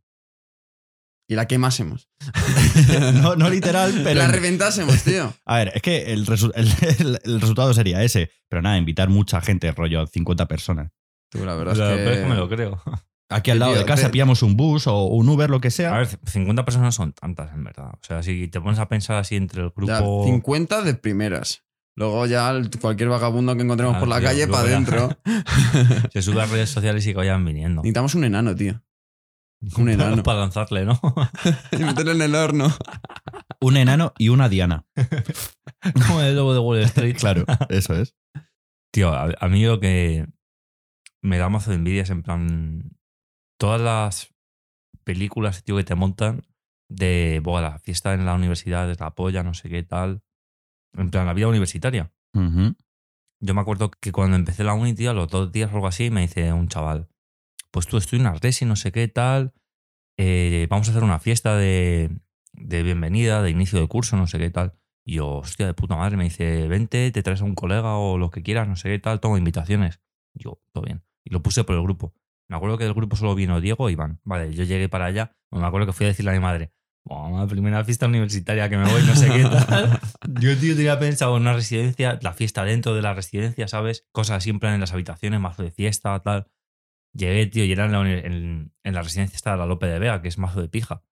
Y 1.29 1.35
la 1.35 1.47
quemásemos. 1.47 2.09
no, 3.21 3.35
no 3.37 3.49
literal, 3.49 4.01
pero. 4.03 4.19
La 4.19 4.27
reventásemos, 4.27 5.03
tío. 5.03 5.33
a 5.45 5.57
ver, 5.57 5.71
es 5.75 5.81
que 5.81 6.11
el, 6.11 6.25
resu- 6.25 6.51
el- 6.55 6.73
el- 7.07 7.19
el 7.23 7.39
resultado 7.41 7.73
sería 7.73 8.03
ese. 8.03 8.31
Pero 8.49 8.61
nada, 8.61 8.77
invitar 8.77 9.07
mucha 9.09 9.39
gente, 9.41 9.71
rollo 9.71 10.05
50 10.07 10.47
personas. 10.47 10.91
Tú, 11.31 11.45
la 11.45 11.55
verdad 11.55 11.75
La 11.75 11.91
es 11.91 11.97
verdad 11.97 12.13
es 12.13 12.17
que. 12.19 12.23
que 12.25 12.29
me 12.29 12.35
lo 12.35 12.49
creo. 12.49 12.81
Aquí 13.29 13.49
al 13.49 13.59
lado 13.59 13.71
tío, 13.71 13.79
de 13.81 13.85
casa 13.87 14.07
te- 14.07 14.09
pillamos 14.11 14.43
un 14.43 14.57
bus 14.57 14.87
o 14.87 15.05
un 15.05 15.29
Uber, 15.29 15.49
lo 15.49 15.61
que 15.61 15.71
sea. 15.71 15.95
A 15.95 15.99
ver, 15.99 16.07
50 16.25 16.65
personas 16.65 16.93
son 16.93 17.13
tantas, 17.13 17.53
en 17.53 17.63
verdad. 17.63 17.91
O 17.93 17.99
sea, 18.01 18.21
si 18.23 18.49
te 18.49 18.59
pones 18.59 18.77
a 18.79 18.89
pensar 18.89 19.15
así 19.15 19.37
entre 19.37 19.61
el 19.63 19.71
Ya, 19.87 19.99
grupo. 20.01 20.25
50 20.25 20.81
de 20.81 20.93
primeras. 20.95 21.63
Luego 21.95 22.25
ya 22.25 22.53
cualquier 22.81 23.07
vagabundo 23.09 23.55
que 23.55 23.63
encontremos 23.63 23.95
Ah, 23.95 23.99
por 23.99 24.07
la 24.09 24.19
tío, 24.19 24.27
calle 24.27 24.47
para 24.47 24.63
ya. 24.67 24.71
adentro. 24.75 25.17
Se 26.11 26.21
sube 26.21 26.41
a 26.41 26.45
redes 26.45 26.69
sociales 26.69 27.05
y 27.07 27.11
que 27.11 27.17
vayan 27.17 27.43
viniendo. 27.45 27.81
Necesitamos 27.81 28.15
un 28.15 28.23
enano, 28.25 28.53
tío. 28.55 28.81
Un 29.77 29.89
enano. 29.89 30.23
Para 30.23 30.39
lanzarle, 30.39 30.83
¿no? 30.85 30.99
Y 31.71 31.77
meterlo 31.83 32.11
en 32.11 32.21
el 32.23 32.35
horno. 32.35 32.73
Un 33.61 33.77
enano 33.77 34.13
y 34.17 34.27
una 34.29 34.49
Diana. 34.49 34.85
Como 36.07 36.21
el 36.21 36.35
lobo 36.35 36.53
de 36.53 36.59
Wall 36.59 36.79
Street. 36.79 37.15
Claro, 37.17 37.45
eso 37.69 37.93
es. 37.95 38.15
Tío, 38.91 39.13
a, 39.13 39.29
a 39.39 39.47
mí 39.47 39.63
lo 39.65 39.79
que 39.79 40.25
me 41.21 41.37
da 41.37 41.49
mazo 41.49 41.71
de 41.71 41.77
envidia 41.77 42.03
es 42.03 42.09
en 42.09 42.23
plan. 42.23 42.97
Todas 43.57 43.81
las 43.81 44.33
películas, 45.03 45.63
tío, 45.63 45.77
que 45.77 45.83
te 45.83 45.95
montan 45.95 46.47
de 46.89 47.39
buah, 47.43 47.61
la 47.61 47.79
fiesta 47.79 48.13
en 48.13 48.25
la 48.25 48.33
universidad 48.35 48.89
es 48.89 48.99
la 48.99 49.15
polla, 49.15 49.43
no 49.43 49.53
sé 49.53 49.69
qué 49.69 49.83
tal. 49.83 50.23
En 50.93 51.09
plan, 51.09 51.25
la 51.25 51.33
vida 51.33 51.47
universitaria. 51.47 52.11
Ujú. 52.33 52.75
Yo 53.39 53.53
me 53.53 53.61
acuerdo 53.61 53.91
que 53.91 54.11
cuando 54.11 54.35
empecé 54.35 54.63
la 54.63 54.73
uni, 54.73 54.93
tío, 54.93 55.11
a 55.11 55.13
los 55.13 55.27
dos 55.29 55.51
días 55.51 55.71
o 55.71 55.75
algo 55.75 55.87
así, 55.87 56.11
me 56.11 56.21
dice 56.21 56.51
un 56.53 56.67
chaval, 56.67 57.07
pues 57.71 57.87
tú 57.87 57.97
estoy 57.97 58.19
en 58.19 58.27
una 58.27 58.39
no 58.65 58.75
sé 58.75 58.91
qué 58.91 59.07
tal, 59.07 59.53
eh, 60.17 60.67
vamos 60.69 60.87
a 60.87 60.91
hacer 60.91 61.03
una 61.03 61.19
fiesta 61.19 61.55
de, 61.55 62.19
de 62.53 62.83
bienvenida, 62.83 63.41
de 63.41 63.49
inicio 63.49 63.79
de 63.79 63.87
curso, 63.87 64.17
no 64.17 64.27
sé 64.27 64.37
qué 64.37 64.49
tal. 64.49 64.73
Y 65.03 65.15
yo, 65.15 65.37
hostia, 65.37 65.65
de 65.65 65.73
puta 65.73 65.95
madre, 65.95 66.17
me 66.17 66.25
dice, 66.25 66.67
vente, 66.67 67.09
te 67.11 67.23
traes 67.23 67.41
a 67.41 67.45
un 67.45 67.55
colega 67.55 67.95
o 67.97 68.17
lo 68.17 68.29
que 68.29 68.43
quieras, 68.43 68.67
no 68.67 68.75
sé 68.75 68.89
qué 68.89 68.99
tal, 68.99 69.19
toma 69.19 69.37
invitaciones. 69.37 69.99
Yo, 70.33 70.61
todo 70.71 70.83
bien. 70.83 71.03
Y 71.31 71.33
lo 71.33 71.41
puse 71.41 71.63
por 71.63 71.75
el 71.75 71.81
grupo. 71.81 72.13
Me 72.49 72.57
acuerdo 72.57 72.77
que 72.77 72.83
del 72.83 72.93
grupo 72.93 73.15
solo 73.15 73.33
vino 73.33 73.61
Diego 73.61 73.89
y 73.89 73.93
Iván. 73.93 74.19
Vale, 74.25 74.53
yo 74.53 74.65
llegué 74.65 74.89
para 74.89 75.05
allá, 75.05 75.37
me 75.49 75.65
acuerdo 75.65 75.87
que 75.87 75.93
fui 75.93 76.05
a 76.05 76.09
decirle 76.09 76.31
a 76.31 76.33
mi 76.33 76.41
madre, 76.41 76.73
Buah, 77.03 77.47
primera 77.47 77.83
fiesta 77.83 78.05
universitaria 78.05 78.69
que 78.69 78.77
me 78.77 78.87
voy, 78.87 79.01
no 79.03 79.15
sé 79.15 79.27
qué 79.29 79.43
tal. 79.43 79.99
Yo, 80.39 80.55
tío, 80.57 80.75
tenía 80.75 80.99
pensado 80.99 81.35
en 81.35 81.43
una 81.43 81.53
residencia, 81.53 82.19
la 82.21 82.33
fiesta 82.33 82.63
dentro 82.63 82.93
de 82.93 83.01
la 83.01 83.13
residencia, 83.13 83.67
¿sabes? 83.67 84.05
Cosas 84.11 84.43
siempre 84.43 84.71
en 84.71 84.79
las 84.79 84.93
habitaciones, 84.93 85.39
mazo 85.39 85.63
de 85.63 85.71
fiesta, 85.71 86.19
tal. 86.19 86.51
Llegué, 87.13 87.47
tío, 87.47 87.65
y 87.65 87.71
era 87.71 87.85
en 87.85 87.91
la, 87.91 88.01
en, 88.01 88.73
en 88.83 88.93
la 88.93 89.01
residencia 89.01 89.35
está 89.35 89.57
la 89.57 89.65
Lope 89.65 89.87
de 89.87 89.97
Vega, 89.97 90.21
que 90.21 90.27
es 90.27 90.37
mazo 90.37 90.61
de 90.61 90.69
pija. 90.69 91.03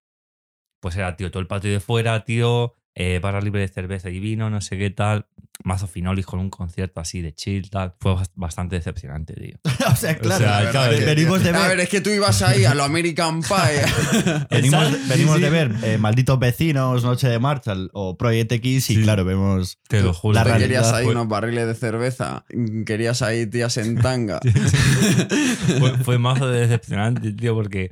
Pues 0.79 0.95
era, 0.95 1.15
tío, 1.15 1.31
todo 1.31 1.41
el 1.41 1.47
patio 1.47 1.71
de 1.71 1.79
fuera, 1.79 2.23
tío, 2.23 2.75
eh, 3.01 3.19
barra 3.19 3.39
libre 3.39 3.61
de 3.61 3.69
cerveza 3.69 4.09
y 4.09 4.19
vino, 4.19 4.49
no 4.49 4.59
sé 4.59 4.77
qué 4.77 4.89
tal. 4.89 5.25
Mazo 5.63 5.87
finolis 5.87 6.25
con 6.25 6.39
un 6.39 6.49
concierto 6.49 6.99
así 7.01 7.21
de 7.21 7.33
chill, 7.33 7.69
tal. 7.69 7.93
Fue 7.99 8.13
bast- 8.13 8.31
bastante 8.35 8.75
decepcionante, 8.75 9.33
tío. 9.35 9.57
o 9.91 9.95
sea, 9.95 10.17
claro, 10.17 10.37
sea, 10.43 10.63
la 10.63 10.71
claro, 10.71 10.91
verdad, 10.91 10.99
que- 11.05 11.15
venimos 11.15 11.43
de 11.43 11.49
A 11.49 11.53
ver 11.53 11.67
ver, 11.69 11.79
es 11.81 11.89
que 11.89 12.01
tú 12.01 12.09
ibas 12.09 12.41
ahí 12.41 12.65
a 12.65 12.73
lo 12.73 12.83
American 12.83 13.41
Pie. 13.43 14.45
Venimos, 14.49 14.87
sí, 15.07 15.25
sí. 15.35 15.41
de 15.41 15.49
ver 15.49 15.71
eh, 15.83 15.97
Malditos 15.97 16.39
Vecinos, 16.39 17.03
Noche 17.03 17.27
de 17.29 17.39
Marshall 17.39 17.89
o 17.93 18.17
Project 18.17 18.51
X 18.53 18.89
y 18.89 18.95
Sí. 18.95 19.01
claro, 19.03 19.23
vemos 19.25 19.79
Te 19.87 20.01
lo 20.01 20.13
juro. 20.13 20.35
la 20.35 20.43
realidad. 20.43 20.67
querías 20.67 20.93
ahí 20.93 21.03
fue- 21.05 21.13
unos 21.13 21.27
barriles 21.29 21.67
de 21.67 21.75
cerveza. 21.75 22.43
Querías 22.85 23.21
ahí 23.21 23.45
tías 23.45 23.75
en 23.77 23.95
tanga. 23.97 24.39
fue, 25.79 25.97
fue 26.03 26.17
mazo 26.17 26.47
de 26.49 26.61
decepcionante, 26.61 27.31
tío, 27.33 27.53
porque 27.55 27.91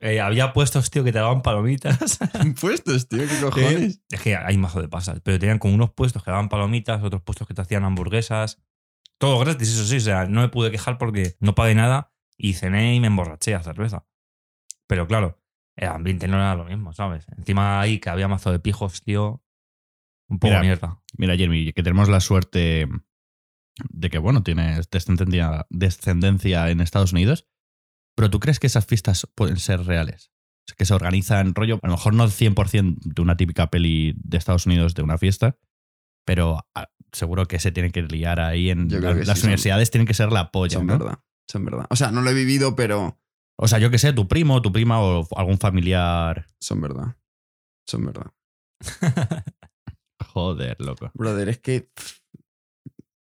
eh, 0.00 0.20
había 0.20 0.52
puestos, 0.52 0.90
tío, 0.90 1.04
que 1.04 1.12
te 1.12 1.18
daban 1.18 1.42
palomitas. 1.42 2.18
Puestos, 2.60 3.08
tío, 3.08 3.22
qué 3.28 3.40
cojones. 3.40 4.02
Es 4.10 4.20
que 4.20 4.36
hay 4.36 4.58
mazo 4.58 4.82
de 4.82 4.88
pasas, 4.88 5.20
pero 5.22 5.38
tenían 5.38 5.58
como 5.58 5.74
unos 5.74 5.92
puestos 5.92 6.22
que 6.22 6.30
daban 6.30 6.48
palomitas, 6.48 7.02
otros 7.02 7.22
puestos 7.22 7.46
que 7.46 7.54
te 7.54 7.62
hacían 7.62 7.84
hamburguesas. 7.84 8.62
Todo 9.18 9.38
gratis, 9.38 9.68
eso 9.68 9.84
sí. 9.84 9.96
O 9.96 10.00
sea, 10.00 10.26
no 10.26 10.40
me 10.40 10.48
pude 10.48 10.70
quejar 10.70 10.98
porque 10.98 11.36
no 11.40 11.54
pagué 11.54 11.74
nada 11.74 12.12
y 12.36 12.54
cené 12.54 12.94
y 12.94 13.00
me 13.00 13.06
emborraché 13.06 13.54
a 13.54 13.62
cerveza. 13.62 14.06
Pero 14.86 15.06
claro, 15.06 15.40
el 15.76 15.88
ambiente 15.88 16.28
no 16.28 16.36
era 16.36 16.54
lo 16.54 16.64
mismo, 16.64 16.92
¿sabes? 16.92 17.26
Encima 17.36 17.80
ahí 17.80 17.98
que 17.98 18.10
había 18.10 18.28
mazo 18.28 18.52
de 18.52 18.58
pijos, 18.58 19.02
tío. 19.02 19.42
Un 20.28 20.38
poco 20.38 20.50
Mira, 20.50 20.62
mierda. 20.62 21.02
Mira, 21.16 21.36
Jeremy, 21.36 21.72
que 21.72 21.82
tenemos 21.82 22.08
la 22.08 22.20
suerte 22.20 22.88
de 23.90 24.10
que, 24.10 24.18
bueno, 24.18 24.42
tienes 24.42 24.90
descendencia, 24.90 25.66
descendencia 25.70 26.70
en 26.70 26.80
Estados 26.80 27.12
Unidos, 27.12 27.46
pero 28.16 28.30
¿tú 28.30 28.40
crees 28.40 28.58
que 28.58 28.66
esas 28.66 28.86
fiestas 28.86 29.28
pueden 29.36 29.58
ser 29.58 29.84
reales? 29.84 30.30
Que 30.76 30.84
se 30.84 30.94
organizan 30.94 31.54
rollo, 31.54 31.78
a 31.82 31.86
lo 31.86 31.92
mejor 31.92 32.12
no 32.14 32.24
al 32.24 32.30
100% 32.30 32.96
de 33.14 33.22
una 33.22 33.36
típica 33.36 33.68
peli 33.70 34.14
de 34.16 34.36
Estados 34.36 34.66
Unidos 34.66 34.94
de 34.94 35.02
una 35.02 35.16
fiesta, 35.16 35.56
pero 36.26 36.66
ah, 36.74 36.88
seguro 37.12 37.46
que 37.46 37.60
se 37.60 37.70
tiene 37.70 37.92
que 37.92 38.02
liar 38.02 38.40
ahí 38.40 38.70
en 38.70 38.88
la- 38.88 39.14
que 39.14 39.24
las 39.24 39.38
sí, 39.38 39.42
son- 39.42 39.48
universidades 39.50 39.90
tienen 39.92 40.06
que 40.08 40.14
ser 40.14 40.32
la 40.32 40.50
polla, 40.50 40.78
Son 40.78 40.86
¿no? 40.88 40.98
verdad. 40.98 41.18
Son 41.48 41.64
verdad. 41.64 41.86
O 41.90 41.94
sea, 41.96 42.10
no 42.10 42.20
lo 42.22 42.30
he 42.30 42.34
vivido, 42.34 42.74
pero 42.74 43.20
O 43.58 43.68
sea, 43.68 43.78
yo 43.78 43.90
que 43.92 43.98
sé, 43.98 44.12
tu 44.12 44.26
primo, 44.26 44.60
tu 44.60 44.72
prima 44.72 45.00
o 45.00 45.26
algún 45.36 45.58
familiar. 45.58 46.46
son 46.60 46.80
verdad. 46.80 47.16
Son 47.86 48.04
verdad. 48.04 48.32
Joder, 50.32 50.76
loco. 50.80 51.10
Brother, 51.14 51.48
es 51.48 51.58
que 51.58 51.90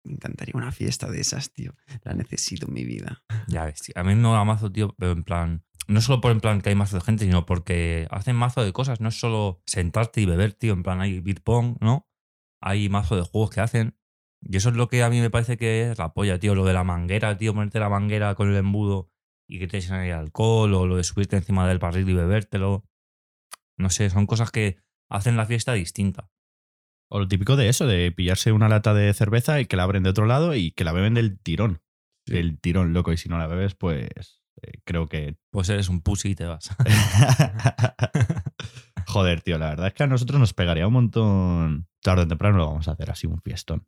me 0.10 0.16
encantaría 0.16 0.54
una 0.56 0.72
fiesta 0.72 1.10
de 1.10 1.22
esas, 1.22 1.54
tío. 1.54 1.76
La 2.04 2.14
necesito 2.14 2.68
en 2.68 2.74
mi 2.74 2.84
vida. 2.84 3.24
Ya 3.48 3.66
ves, 3.66 3.82
tío. 3.82 3.94
A 3.96 4.04
mí 4.04 4.16
me 4.16 4.22
mola 4.22 4.44
mazo, 4.44 4.72
tío, 4.72 4.96
pero 4.98 5.12
en 5.12 5.24
plan. 5.24 5.64
No 5.88 6.02
solo 6.02 6.22
por 6.22 6.32
en 6.32 6.40
plan 6.40 6.62
que 6.62 6.70
hay 6.70 6.76
mazo 6.76 6.98
de 6.98 7.02
gente, 7.02 7.26
sino 7.26 7.46
porque 7.46 8.08
hacen 8.12 8.36
mazo 8.36 8.64
de 8.64 8.74
cosas. 8.74 9.02
No 9.02 9.10
es 9.10 9.20
solo 9.20 9.62
sentarte 9.66 10.22
y 10.22 10.26
beber, 10.26 10.54
tío. 10.54 10.74
En 10.74 10.84
plan, 10.84 11.02
hay 11.02 11.20
beer 11.20 11.42
pong, 11.42 11.78
¿no? 11.80 12.08
Hay 12.62 12.90
mazo 12.90 13.16
de 13.16 13.24
juegos 13.24 13.52
que 13.52 13.62
hacen. 13.62 13.98
Y 14.42 14.58
eso 14.58 14.70
es 14.70 14.76
lo 14.76 14.88
que 14.88 15.04
a 15.04 15.10
mí 15.10 15.20
me 15.20 15.30
parece 15.30 15.58
que 15.58 15.92
es 15.92 15.98
la 15.98 16.14
polla, 16.14 16.40
tío. 16.40 16.56
Lo 16.56 16.66
de 16.66 16.74
la 16.74 16.84
manguera, 16.84 17.38
tío. 17.38 17.54
Ponerte 17.54 17.80
la 17.80 17.90
manguera 17.90 18.36
con 18.36 18.50
el 18.50 18.56
embudo 18.56 19.12
y 19.48 19.60
que 19.60 19.68
te 19.68 19.78
echen 19.78 19.96
ahí 19.96 20.12
alcohol. 20.12 20.74
O 20.74 20.86
lo 20.86 20.98
de 20.98 21.04
subirte 21.04 21.38
encima 21.38 21.68
del 21.68 21.80
barril 21.80 22.10
y 22.10 22.14
bebértelo. 22.14 22.86
No 23.78 23.90
sé, 23.90 24.10
son 24.10 24.26
cosas 24.26 24.52
que 24.52 24.78
hacen 25.10 25.38
la 25.38 25.46
fiesta 25.46 25.74
distinta. 25.74 26.30
O 27.12 27.20
lo 27.20 27.28
típico 27.28 27.56
de 27.56 27.70
eso, 27.70 27.88
de 27.88 28.12
pillarse 28.12 28.52
una 28.52 28.70
lata 28.70 28.94
de 28.94 29.14
cerveza 29.14 29.60
y 29.60 29.66
que 29.66 29.76
la 29.76 29.84
abren 29.84 30.04
de 30.04 30.12
otro 30.12 30.26
lado 30.26 30.56
y 30.56 30.72
que 30.72 30.84
la 30.84 30.92
beben 30.92 31.16
del 31.16 31.40
tirón. 31.40 31.82
Sí. 32.28 32.36
Del 32.36 32.60
tirón, 32.60 32.94
loco. 32.94 33.12
Y 33.12 33.18
si 33.18 33.30
no 33.30 33.40
la 33.40 33.48
bebes, 33.48 33.74
pues 33.74 34.44
eh, 34.62 34.80
creo 34.84 35.08
que 35.08 35.38
Pues 35.52 35.70
eres 35.70 35.90
un 35.90 36.02
pussy 36.02 36.30
y 36.30 36.36
te 36.36 36.46
vas. 36.46 36.70
Joder, 39.08 39.42
tío, 39.42 39.58
la 39.58 39.70
verdad 39.70 39.88
es 39.88 39.94
que 39.94 40.04
a 40.04 40.08
nosotros 40.08 40.40
nos 40.40 40.54
pegaría 40.54 40.88
un 40.88 40.94
montón. 40.94 41.88
Tarde 42.02 42.24
o 42.24 42.28
temprano 42.28 42.58
lo 42.58 42.68
vamos 42.68 42.88
a 42.88 42.92
hacer 42.92 43.10
así, 43.10 43.28
un 43.28 43.42
fiestón. 43.42 43.88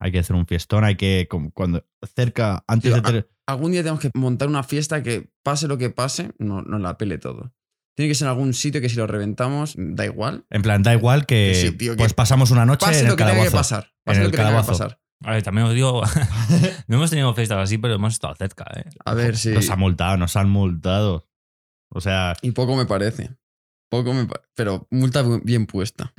Hay 0.00 0.12
que 0.12 0.20
hacer 0.20 0.36
un 0.36 0.46
fiestón, 0.46 0.84
hay 0.84 0.96
que, 0.96 1.26
como 1.28 1.50
cuando 1.50 1.84
cerca, 2.14 2.64
antes 2.68 2.92
Tío, 2.92 3.02
de 3.02 3.26
Algún 3.46 3.72
día 3.72 3.82
tenemos 3.82 4.00
que 4.00 4.10
montar 4.14 4.48
una 4.48 4.62
fiesta 4.62 5.02
que 5.02 5.30
pase 5.42 5.68
lo 5.68 5.76
que 5.76 5.90
pase, 5.90 6.32
no, 6.38 6.62
no 6.62 6.78
la 6.78 6.96
pele 6.96 7.18
todo. 7.18 7.52
Tiene 7.96 8.08
que 8.10 8.14
ser 8.14 8.26
en 8.26 8.30
algún 8.30 8.54
sitio 8.54 8.80
que 8.80 8.88
si 8.88 8.96
lo 8.96 9.06
reventamos, 9.06 9.74
da 9.78 10.04
igual. 10.04 10.44
En 10.50 10.62
plan, 10.62 10.82
da 10.82 10.92
igual 10.94 11.26
que 11.26 11.52
Que 11.54 11.60
sí, 11.60 11.72
tío, 11.76 11.92
que 11.92 11.98
pues 11.98 12.12
pasamos 12.14 12.50
una 12.50 12.66
noche 12.66 12.84
Pase 12.86 13.00
en 13.00 13.06
lo 13.06 13.12
el 13.12 13.16
que 13.18 13.24
tenga 13.24 13.44
que 13.44 13.50
pasar. 13.50 13.92
Pase 14.04 14.16
En 14.18 14.22
lo 14.22 14.26
el 14.26 14.30
que 14.32 14.36
tenga 14.38 14.48
que 14.50 14.54
calabozo. 14.56 14.72
pasar. 14.84 15.00
A 15.24 15.30
ver, 15.32 15.42
también 15.42 15.66
os 15.68 15.74
digo, 15.74 16.02
no 16.88 16.96
hemos 16.96 17.10
tenido 17.10 17.32
fiestas 17.34 17.58
así, 17.58 17.78
pero 17.78 17.94
hemos 17.94 18.12
estado 18.14 18.34
cerca, 18.34 18.64
¿eh? 18.76 18.84
A 19.04 19.14
ver 19.14 19.36
si. 19.36 19.50
Nos 19.50 19.70
han 19.70 19.78
multado, 19.78 20.16
nos 20.16 20.34
han 20.36 20.50
multado. 20.50 21.28
O 21.90 22.00
sea, 22.00 22.34
Y 22.42 22.50
poco 22.50 22.74
me 22.76 22.84
parece. 22.86 23.30
Poco 23.90 24.12
me 24.12 24.26
pa- 24.26 24.42
Pero 24.56 24.88
multa 24.90 25.22
bien 25.44 25.66
puesta. 25.66 26.12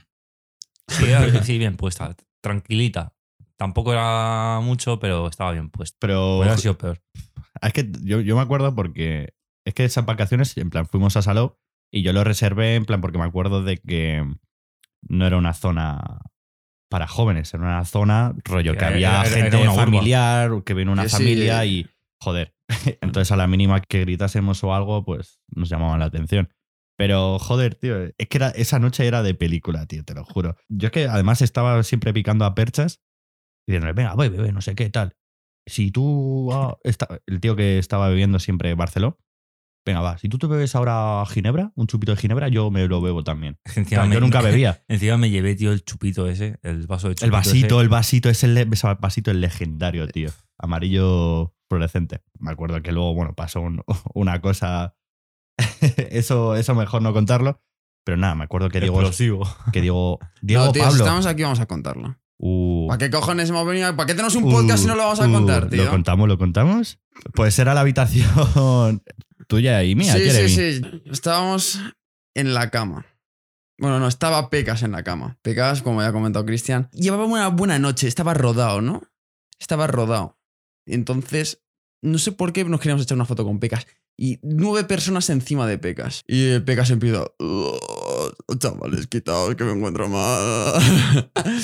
Sí, 0.87 1.05
sí, 1.43 1.57
bien 1.57 1.75
puesta. 1.75 2.15
Tranquilita. 2.41 3.13
Tampoco 3.57 3.91
era 3.91 4.59
mucho, 4.61 4.99
pero 4.99 5.27
estaba 5.27 5.51
bien 5.51 5.69
puesta. 5.69 5.97
pero 5.99 6.37
Hubiera 6.39 6.57
sido 6.57 6.77
peor. 6.77 7.01
es 7.61 7.73
que 7.73 7.89
yo, 8.01 8.21
yo 8.21 8.35
me 8.35 8.41
acuerdo 8.41 8.73
porque 8.75 9.33
es 9.65 9.73
que 9.73 9.83
esas 9.85 10.05
vacaciones, 10.05 10.55
en 10.57 10.69
plan, 10.69 10.87
fuimos 10.87 11.17
a 11.17 11.21
Salou 11.21 11.57
y 11.95 12.01
yo 12.03 12.11
lo 12.13 12.23
reservé 12.23 12.75
en 12.75 12.85
plan 12.85 13.01
porque 13.01 13.17
me 13.17 13.23
acuerdo 13.23 13.63
de 13.63 13.77
que 13.77 14.23
no 15.07 15.25
era 15.25 15.37
una 15.37 15.53
zona 15.53 16.19
para 16.89 17.07
jóvenes, 17.07 17.53
era 17.53 17.63
una 17.63 17.85
zona 17.85 18.33
rollo 18.43 18.75
que 18.75 18.85
había 18.85 19.21
era- 19.21 19.27
era 19.27 19.35
gente 19.51 19.57
urba. 19.63 19.73
familiar, 19.75 20.51
que 20.65 20.73
viene 20.73 20.91
una 20.91 21.07
sí. 21.07 21.17
familia 21.17 21.65
y 21.65 21.87
joder. 22.21 22.53
Entonces 23.01 23.31
a 23.31 23.37
la 23.37 23.47
mínima 23.47 23.81
que 23.81 24.01
gritásemos 24.01 24.63
o 24.63 24.73
algo, 24.75 25.03
pues 25.05 25.39
nos 25.55 25.69
llamaban 25.69 25.99
la 25.99 26.05
atención. 26.05 26.49
Pero 26.97 27.39
joder, 27.39 27.75
tío, 27.75 27.97
es 28.03 28.27
que 28.29 28.37
era, 28.37 28.49
esa 28.49 28.79
noche 28.79 29.05
era 29.05 29.21
de 29.23 29.33
película, 29.35 29.85
tío, 29.85 30.03
te 30.05 30.13
lo 30.13 30.23
juro. 30.23 30.55
Yo 30.69 30.87
es 30.87 30.91
que 30.91 31.07
además 31.07 31.41
estaba 31.41 31.81
siempre 31.83 32.13
picando 32.13 32.45
a 32.45 32.55
perchas 32.55 33.01
y 33.67 33.71
diciéndole, 33.73 33.93
venga, 33.93 34.13
voy, 34.15 34.29
bebé, 34.29 34.51
no 34.51 34.61
sé 34.61 34.75
qué, 34.75 34.89
tal. 34.89 35.15
Si 35.67 35.91
tú. 35.91 36.49
ah, 36.53 36.77
esta- 36.83 37.19
el 37.25 37.39
tío 37.41 37.55
que 37.55 37.79
estaba 37.79 38.07
bebiendo 38.09 38.39
siempre 38.39 38.73
Barceló, 38.75 39.17
venga, 39.85 40.01
va, 40.01 40.17
si 40.17 40.27
tú 40.29 40.37
te 40.37 40.47
bebes 40.47 40.75
ahora 40.75 41.23
Ginebra, 41.27 41.71
un 41.75 41.87
chupito 41.87 42.11
de 42.13 42.17
Ginebra, 42.17 42.47
yo 42.49 42.71
me 42.71 42.87
lo 42.87 43.01
bebo 43.01 43.23
también. 43.23 43.59
Encima 43.65 43.85
Claro, 43.85 44.07
me- 44.09 44.15
yo 44.15 44.21
nunca 44.21 44.41
bebía. 44.41 44.83
Encima 44.87 45.17
me 45.17 45.29
llevé, 45.29 45.55
tío, 45.55 45.71
el 45.71 45.83
chupito 45.85 46.27
ese, 46.27 46.57
el 46.63 46.87
vaso 46.87 47.09
de 47.09 47.15
chupito 47.15 47.25
El 47.25 47.31
vasito, 47.31 47.75
ese. 47.75 47.83
el 47.83 47.89
vasito, 47.89 48.29
es 48.29 48.43
el 48.43 48.57
ese 48.57 48.87
vasito 48.99 49.31
el 49.31 49.41
legendario, 49.41 50.07
tío. 50.07 50.29
Amarillo 50.57 51.53
fluorescente. 51.69 52.21
Me 52.39 52.51
acuerdo 52.51 52.81
que 52.81 52.91
luego, 52.91 53.13
bueno, 53.13 53.33
pasó 53.35 53.61
un- 53.61 53.83
una 54.13 54.41
cosa. 54.41 54.95
eso, 56.09 56.55
eso 56.55 56.75
mejor 56.75 57.01
no 57.01 57.13
contarlo. 57.13 57.61
Pero 58.03 58.17
nada, 58.17 58.35
me 58.35 58.43
acuerdo 58.43 58.69
que 58.69 58.79
Diego. 58.79 58.99
Explosivo. 58.99 59.47
Que 59.71 59.81
Diego. 59.81 60.19
Diego 60.41 60.65
no, 60.65 60.71
tío, 60.71 60.83
si 60.83 60.89
Pablo. 60.89 61.03
estamos 61.05 61.25
aquí, 61.25 61.43
vamos 61.43 61.59
a 61.59 61.65
contarlo. 61.65 62.17
Uh, 62.37 62.87
¿Para 62.87 62.97
qué 62.97 63.09
cojones 63.09 63.49
hemos 63.49 63.65
venido? 63.65 63.95
¿Para 63.95 64.07
qué 64.07 64.13
tenemos 64.13 64.35
un 64.35 64.43
podcast 64.51 64.81
si 64.83 64.87
no 64.87 64.95
lo 64.95 65.03
vamos 65.03 65.19
a 65.21 65.27
uh, 65.27 65.31
contar, 65.31 65.69
tío? 65.69 65.85
¿Lo 65.85 65.89
contamos? 65.89 66.27
¿Lo 66.27 66.37
contamos? 66.37 66.99
Pues 67.33 67.57
era 67.59 67.73
la 67.73 67.81
habitación 67.81 69.01
tuya 69.47 69.83
y 69.83 69.95
mía, 69.95 70.13
sí, 70.13 70.19
Jeremy. 70.19 70.49
sí, 70.49 70.73
sí. 70.75 71.01
Estábamos 71.05 71.79
en 72.35 72.53
la 72.53 72.69
cama. 72.71 73.05
Bueno, 73.77 73.99
no, 73.99 74.07
estaba 74.07 74.49
Pecas 74.49 74.83
en 74.83 74.91
la 74.91 75.03
cama. 75.03 75.37
Pecas, 75.41 75.81
como 75.81 76.01
ya 76.01 76.07
ha 76.07 76.13
comentado 76.13 76.45
Cristian, 76.45 76.89
llevaba 76.91 77.25
una 77.25 77.49
buena 77.49 77.77
noche, 77.79 78.07
estaba 78.07 78.33
rodado, 78.33 78.81
¿no? 78.81 79.03
Estaba 79.59 79.87
rodado. 79.87 80.37
Entonces, 80.85 81.63
no 82.01 82.17
sé 82.17 82.31
por 82.31 82.53
qué 82.53 82.63
nos 82.63 82.79
queríamos 82.79 83.03
echar 83.03 83.15
una 83.15 83.25
foto 83.25 83.43
con 83.43 83.59
Pecas. 83.59 83.87
Y 84.17 84.39
nueve 84.43 84.85
personas 84.85 85.29
encima 85.29 85.67
de 85.67 85.77
Pecas. 85.77 86.23
Y 86.27 86.59
Pecas 86.59 86.89
empieza. 86.89 87.25
"Oh, 88.47 88.55
chavales, 88.55 89.07
quitaos 89.07 89.55
que 89.55 89.63
me 89.63 89.71
encuentro 89.73 90.07
mal. 90.09 90.73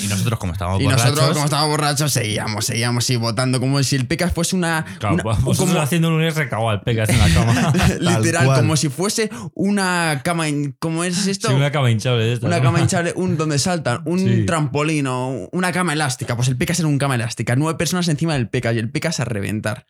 Y 0.02 0.06
nosotros, 0.08 0.38
como 0.38 0.52
estábamos 0.52 0.80
Y 0.80 0.84
borrachos, 0.84 1.04
nosotros, 1.10 1.32
como 1.34 1.44
estábamos 1.44 1.70
borrachos, 1.70 2.12
seguíamos, 2.12 2.64
seguíamos 2.64 3.08
y 3.10 3.16
votando 3.16 3.60
como 3.60 3.82
si 3.82 3.96
el 3.96 4.06
Pecas 4.06 4.32
fuese 4.32 4.56
una. 4.56 4.84
Claro, 4.98 5.14
una- 5.14 5.22
como- 5.56 5.80
haciendo 5.80 6.08
un 6.08 6.20
recagado 6.20 6.68
al 6.70 6.82
pegas 6.82 7.08
en 7.08 7.18
la 7.18 7.28
cama. 7.32 7.72
literal, 8.00 8.44
cual. 8.46 8.60
como 8.60 8.76
si 8.76 8.88
fuese 8.88 9.30
una 9.54 10.20
cama. 10.24 10.44
¿Cómo 10.78 11.04
es 11.04 11.26
esto? 11.26 11.48
Sí, 11.48 11.54
una 11.54 11.70
cama 11.72 11.90
hinchable 11.90 12.32
esta. 12.32 12.46
Una 12.46 12.58
¿no? 12.58 12.62
cama 12.62 12.80
hinchable, 12.80 13.12
un, 13.16 13.36
donde 13.36 13.58
saltan, 13.58 14.02
un 14.04 14.18
Sí. 14.20 14.46
trampolín 14.46 15.06
o 15.06 15.48
una 15.52 15.72
cama 15.72 15.92
elástica. 15.92 16.36
Pues 16.36 16.48
el 16.48 16.56
Pecas 16.56 16.78
era 16.78 16.88
un 16.88 16.98
cama 16.98 17.14
elástica. 17.16 17.56
Nueve 17.56 17.76
personas 17.78 18.08
encima 18.08 18.34
del 18.34 18.48
Pecas 18.48 18.74
y 18.74 18.78
el 18.78 18.90
Pecas 18.90 19.20
a 19.20 19.24
reventar. 19.24 19.86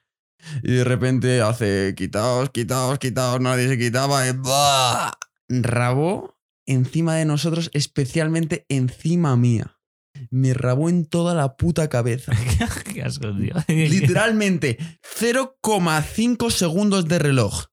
Y 0.65 0.73
de 0.73 0.83
repente 0.85 1.41
hace 1.41 1.95
quitaos, 1.97 2.51
quitaos, 2.51 2.99
quitaos, 2.99 3.41
nadie 3.41 3.69
se 3.69 3.79
quitaba. 3.79 4.27
Y 4.27 4.33
¡buah! 4.33 5.13
Rabó 5.49 6.35
encima 6.67 7.15
de 7.17 7.25
nosotros, 7.25 7.71
especialmente 7.73 8.67
encima 8.69 9.37
mía. 9.37 9.79
Me 10.31 10.55
rabó 10.55 10.89
en 10.89 11.07
toda 11.07 11.35
la 11.35 11.57
puta 11.57 11.89
cabeza. 11.89 12.33
Qué 12.95 13.03
asco, 13.03 13.35
tío. 13.37 13.55
Literalmente 13.69 14.79
0,5 15.19 16.51
segundos 16.51 17.09
de 17.09 17.19
reloj. 17.19 17.67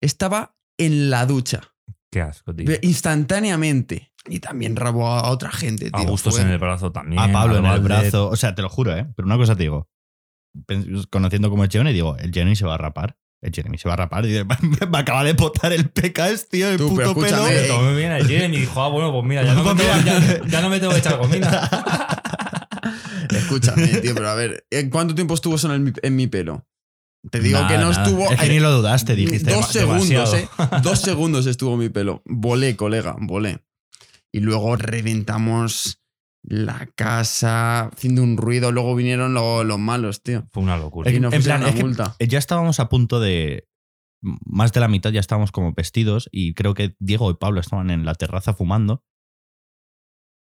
Estaba 0.00 0.56
en 0.78 1.10
la 1.10 1.26
ducha. 1.26 1.74
Qué 2.10 2.20
asco, 2.20 2.54
tío. 2.54 2.70
Instantáneamente. 2.82 4.12
Y 4.28 4.40
también 4.40 4.76
rabó 4.76 5.06
a 5.06 5.30
otra 5.30 5.50
gente, 5.50 5.90
tío. 5.90 6.00
A 6.00 6.08
gustos 6.08 6.34
Fue- 6.34 6.42
en 6.42 6.50
el 6.50 6.58
brazo 6.58 6.92
también. 6.92 7.20
a 7.20 7.30
Pablo 7.32 7.58
en 7.58 7.66
el 7.66 7.80
brazo. 7.80 8.28
O 8.28 8.36
sea, 8.36 8.54
te 8.54 8.62
lo 8.62 8.68
juro, 8.68 8.96
¿eh? 8.96 9.06
Pero 9.14 9.26
una 9.26 9.36
cosa 9.36 9.56
te 9.56 9.64
digo. 9.64 9.88
Conociendo 11.10 11.50
como 11.50 11.64
es 11.64 11.70
Jeremy, 11.70 11.92
digo, 11.92 12.16
el 12.16 12.32
Jeremy 12.32 12.56
se 12.56 12.64
va 12.64 12.74
a 12.74 12.78
rapar. 12.78 13.18
El 13.42 13.52
Jeremy 13.54 13.78
se 13.78 13.86
va 13.88 13.94
a 13.94 13.98
rapar. 13.98 14.24
Y 14.24 14.28
dice, 14.28 14.44
me 14.90 14.98
acaba 14.98 15.22
de 15.24 15.34
potar 15.34 15.72
el 15.72 15.88
PKS, 15.90 16.48
tío, 16.48 16.68
el 16.70 16.78
Tú, 16.78 16.94
pero 16.96 17.14
puto 17.14 17.26
pelo. 17.26 17.44
Pero 17.46 17.74
tomó 17.74 17.94
bien 17.94 18.12
a 18.12 18.24
Jeremy 18.24 18.56
y 18.56 18.60
dijo, 18.60 18.82
ah, 18.82 18.88
bueno, 18.88 19.12
pues 19.12 19.24
mira, 19.24 19.44
ya 19.44 19.54
no, 19.54 19.62
me 19.62 19.74
Pues 19.74 19.86
tengo, 20.04 20.04
ya, 20.04 20.46
ya 20.48 20.60
no 20.60 20.68
me 20.70 20.80
tengo 20.80 20.92
que 20.92 20.98
echar 20.98 21.18
gomina. 21.18 21.68
Escúchame, 23.30 23.86
tío, 23.88 24.14
pero 24.14 24.28
a 24.30 24.34
ver, 24.34 24.66
¿en 24.70 24.90
¿cuánto 24.90 25.14
tiempo 25.14 25.34
estuvo 25.34 25.56
eso 25.56 25.72
en, 25.74 25.84
mi- 25.84 25.92
en 26.02 26.16
mi 26.16 26.26
pelo? 26.26 26.66
Te 27.30 27.40
digo 27.40 27.58
Nada, 27.58 27.68
que 27.68 27.78
no 27.78 27.90
nada. 27.90 28.04
estuvo. 28.04 28.30
Es 28.30 28.38
que 28.40 28.48
ni 28.48 28.60
lo 28.60 28.70
dudaste, 28.72 29.16
dijiste. 29.16 29.50
Dos 29.50 29.62
"Ma- 29.62 29.66
segundos, 29.72 30.08
demasiado". 30.08 30.36
¿eh? 30.36 30.80
Dos 30.82 31.00
segundos 31.00 31.46
estuvo 31.46 31.76
mi 31.76 31.88
pelo. 31.88 32.22
Volé, 32.24 32.76
colega, 32.76 33.16
volé. 33.18 33.64
Y 34.32 34.40
luego 34.40 34.76
reventamos 34.76 36.00
la 36.48 36.86
casa 36.94 37.86
haciendo 37.88 38.22
un 38.22 38.36
ruido. 38.36 38.72
Luego 38.72 38.94
vinieron 38.94 39.34
lo- 39.34 39.64
los 39.64 39.78
malos, 39.78 40.22
tío. 40.22 40.46
Fue 40.52 40.62
una 40.62 40.76
locura. 40.76 41.10
Y 41.10 41.16
En- 41.16 41.22
nos 41.22 41.32
en 41.32 41.38
pusieron 41.40 41.60
plan, 41.60 41.62
una 41.62 41.70
es 41.70 41.76
que- 41.76 41.82
multa. 41.84 42.16
Ya 42.26 42.38
estábamos 42.38 42.80
a 42.80 42.88
punto 42.88 43.20
de. 43.20 43.68
Más 44.22 44.72
de 44.72 44.80
la 44.80 44.88
mitad 44.88 45.10
ya 45.10 45.20
estábamos 45.20 45.52
como 45.52 45.72
vestidos 45.72 46.28
y 46.32 46.54
creo 46.54 46.74
que 46.74 46.96
Diego 46.98 47.30
y 47.30 47.34
Pablo 47.34 47.60
estaban 47.60 47.90
en 47.90 48.04
la 48.04 48.14
terraza 48.14 48.54
fumando. 48.54 49.04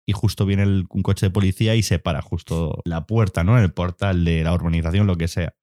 Y 0.05 0.11
justo 0.11 0.45
viene 0.45 0.63
el- 0.63 0.85
un 0.89 1.01
coche 1.01 1.27
de 1.27 1.29
policía 1.31 1.75
y 1.75 1.81
se 1.83 1.97
para 1.97 2.21
justo 2.21 2.81
la 2.83 3.05
puerta, 3.05 3.43
¿no? 3.45 3.57
En 3.57 3.63
el 3.63 3.73
portal 3.73 4.25
de 4.25 4.43
la 4.43 4.53
urbanización, 4.53 5.07
lo 5.07 5.15
que 5.17 5.29
sea. 5.29 5.55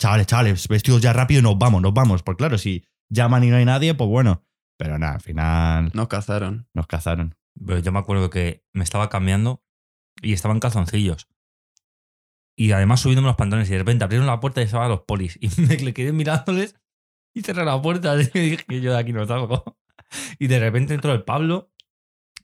Chavales, 0.00 0.26
chavales, 0.26 0.66
vestidos 0.68 1.00
ya 1.00 1.12
rápido 1.12 1.38
y 1.40 1.42
nos 1.44 1.56
vamos, 1.56 1.80
nos 1.80 1.94
vamos. 1.94 2.22
Porque 2.24 2.38
claro, 2.38 2.58
si 2.58 2.84
llaman 3.08 3.44
y 3.44 3.50
no 3.50 3.56
hay 3.56 3.64
nadie, 3.64 3.94
pues 3.94 4.10
bueno. 4.10 4.44
Pero 4.76 4.98
nada, 4.98 5.14
al 5.14 5.20
final 5.20 5.92
Nos 5.94 6.08
cazaron. 6.08 6.68
nos 6.74 6.88
cazaron. 6.88 7.36
Pero 7.66 7.78
yo 7.78 7.92
me 7.92 7.98
acuerdo 7.98 8.30
que 8.30 8.64
me 8.72 8.84
estaba 8.84 9.08
cambiando 9.08 9.62
y 10.20 10.32
estaban 10.32 10.60
calzoncillos. 10.60 11.28
Y 12.56 12.72
además 12.72 13.00
subiéndome 13.00 13.28
los 13.28 13.36
pantalones 13.36 13.68
y 13.68 13.72
de 13.72 13.78
repente 13.78 14.04
abrieron 14.04 14.26
la 14.26 14.40
puerta 14.40 14.60
y 14.60 14.64
estaban 14.64 14.88
los 14.88 15.02
polis. 15.02 15.38
Y 15.40 15.48
me 15.60 15.94
quedé 15.94 16.12
mirándoles 16.12 16.76
y 17.34 17.42
cerré 17.42 17.64
la 17.64 17.80
puerta 17.80 18.14
y 18.34 18.38
dije 18.38 18.80
yo 18.80 18.92
de 18.92 18.98
aquí 18.98 19.12
no 19.12 19.26
salgo. 19.26 19.78
Y 20.38 20.46
de 20.46 20.60
repente 20.60 20.94
entró 20.94 21.12
el 21.12 21.24
Pablo 21.24 21.72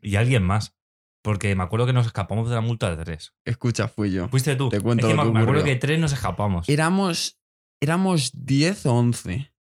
y 0.02 0.16
alguien 0.16 0.42
más. 0.42 0.76
Porque 1.22 1.54
me 1.54 1.62
acuerdo 1.62 1.86
que 1.86 1.92
nos 1.92 2.06
escapamos 2.06 2.48
de 2.48 2.54
la 2.54 2.62
multa 2.62 2.94
de 2.94 3.04
tres. 3.04 3.34
Escucha, 3.44 3.88
fui 3.88 4.10
yo. 4.10 4.28
Fuiste 4.28 4.56
tú. 4.56 4.70
Te 4.70 4.80
cuento 4.80 5.06
es 5.06 5.12
que 5.12 5.16
lo 5.16 5.24
me, 5.24 5.28
que 5.28 5.34
me 5.34 5.40
acuerdo 5.42 5.64
que 5.64 5.76
tres 5.76 6.00
nos 6.00 6.12
escapamos. 6.12 6.66
Éramos, 6.66 7.38
éramos 7.80 8.30
10 8.32 8.86
o 8.86 8.94
11 8.94 9.52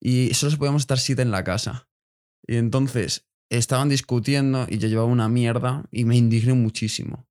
y 0.00 0.32
solo 0.34 0.56
podíamos 0.56 0.82
estar 0.82 0.98
7 0.98 1.20
en 1.22 1.32
la 1.32 1.42
casa. 1.42 1.88
Y 2.46 2.56
entonces 2.56 3.28
estaban 3.50 3.88
discutiendo 3.88 4.66
y 4.68 4.78
yo 4.78 4.88
llevaba 4.88 5.08
una 5.08 5.28
mierda 5.28 5.84
y 5.90 6.04
me 6.04 6.16
indigné 6.16 6.54
muchísimo. 6.54 7.26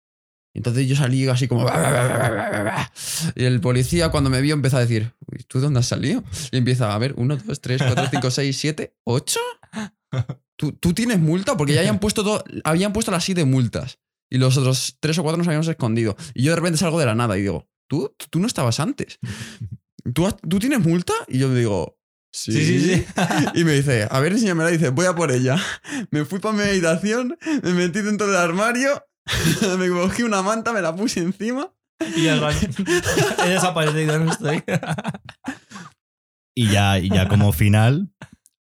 Entonces 0.54 0.88
yo 0.88 0.96
salí 0.96 1.28
así 1.28 1.48
como... 1.48 1.66
Y 3.36 3.46
el 3.46 3.62
policía 3.62 4.10
cuando 4.10 4.30
me 4.30 4.42
vio 4.42 4.54
empezó 4.54 4.78
a 4.78 4.82
decir, 4.82 5.14
"Uy, 5.28 5.44
¿tú 5.48 5.60
dónde 5.60 5.80
has 5.80 5.88
salido? 5.88 6.24
Y 6.52 6.58
empieza 6.58 6.94
a 6.94 6.98
ver, 6.98 7.14
1, 7.18 7.38
2, 7.38 7.62
3, 7.62 7.82
4, 7.86 8.08
5, 8.12 8.32
6, 8.32 8.58
7, 8.58 8.96
8. 9.06 9.40
¿Tú, 10.58 10.74
tú 10.74 10.94
tienes 10.94 11.20
multa? 11.20 11.56
Porque 11.56 11.74
ya 11.74 11.80
habían 11.80 12.00
puesto, 12.02 12.24
todo, 12.24 12.44
habían 12.64 12.94
puesto 12.94 13.12
las 13.12 13.24
7 13.24 13.46
multas. 13.46 14.00
Y 14.30 14.38
los 14.38 14.58
otros 14.58 14.98
3 15.00 15.18
o 15.20 15.24
4 15.24 15.38
nos 15.38 15.48
habíamos 15.48 15.68
escondido. 15.68 16.18
Y 16.34 16.44
yo 16.44 16.52
de 16.52 16.58
repente 16.58 16.78
salgo 16.78 17.00
de 17.00 17.06
la 17.06 17.16
nada 17.16 17.38
y 17.38 17.42
digo, 17.42 17.70
¿tú, 17.88 18.14
tú 18.30 18.40
no 18.40 18.48
estabas 18.48 18.80
antes? 18.80 19.20
¿Tú, 20.14 20.30
¿Tú 20.48 20.60
tienes 20.60 20.80
multa? 20.80 21.14
Y 21.28 21.40
yo 21.40 21.54
digo, 21.54 21.99
Sí, 22.32 22.52
Sí, 22.52 22.80
sí, 22.80 22.96
sí. 22.96 23.06
Y 23.56 23.64
me 23.64 23.72
dice, 23.74 24.08
a 24.10 24.20
ver, 24.20 24.32
enséñamela. 24.34 24.70
Dice, 24.70 24.90
voy 24.90 25.06
a 25.08 25.16
por 25.16 25.32
ella. 25.32 25.58
Me 26.12 26.26
fui 26.26 26.40
para 26.40 26.56
mi 26.56 26.64
habitación, 26.64 27.38
me 27.64 27.74
metí 27.74 28.02
dentro 28.02 28.28
del 28.28 28.38
armario, 28.38 29.04
me 29.80 29.90
cogí 29.90 30.24
una 30.24 30.42
manta, 30.42 30.72
me 30.74 30.82
la 30.82 30.96
puse 30.96 31.20
encima. 31.22 31.72
Y 32.16 32.28
baño. 32.28 32.58
He 33.46 33.50
desaparecido, 33.50 34.20
no 34.20 34.32
estoy. 34.32 34.64
Y 36.56 36.70
ya, 36.72 36.98
y 37.00 37.10
ya 37.10 37.28
como 37.28 37.52
final, 37.52 38.12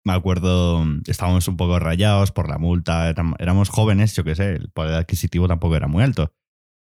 me 0.05 0.13
acuerdo, 0.13 0.83
estábamos 1.05 1.47
un 1.47 1.57
poco 1.57 1.79
rayados 1.79 2.31
por 2.31 2.49
la 2.49 2.57
multa, 2.57 3.09
éram- 3.13 3.35
éramos 3.39 3.69
jóvenes, 3.69 4.15
yo 4.15 4.23
qué 4.23 4.35
sé, 4.35 4.53
el 4.53 4.69
poder 4.71 4.95
adquisitivo 4.95 5.47
tampoco 5.47 5.75
era 5.75 5.87
muy 5.87 6.03
alto. 6.03 6.33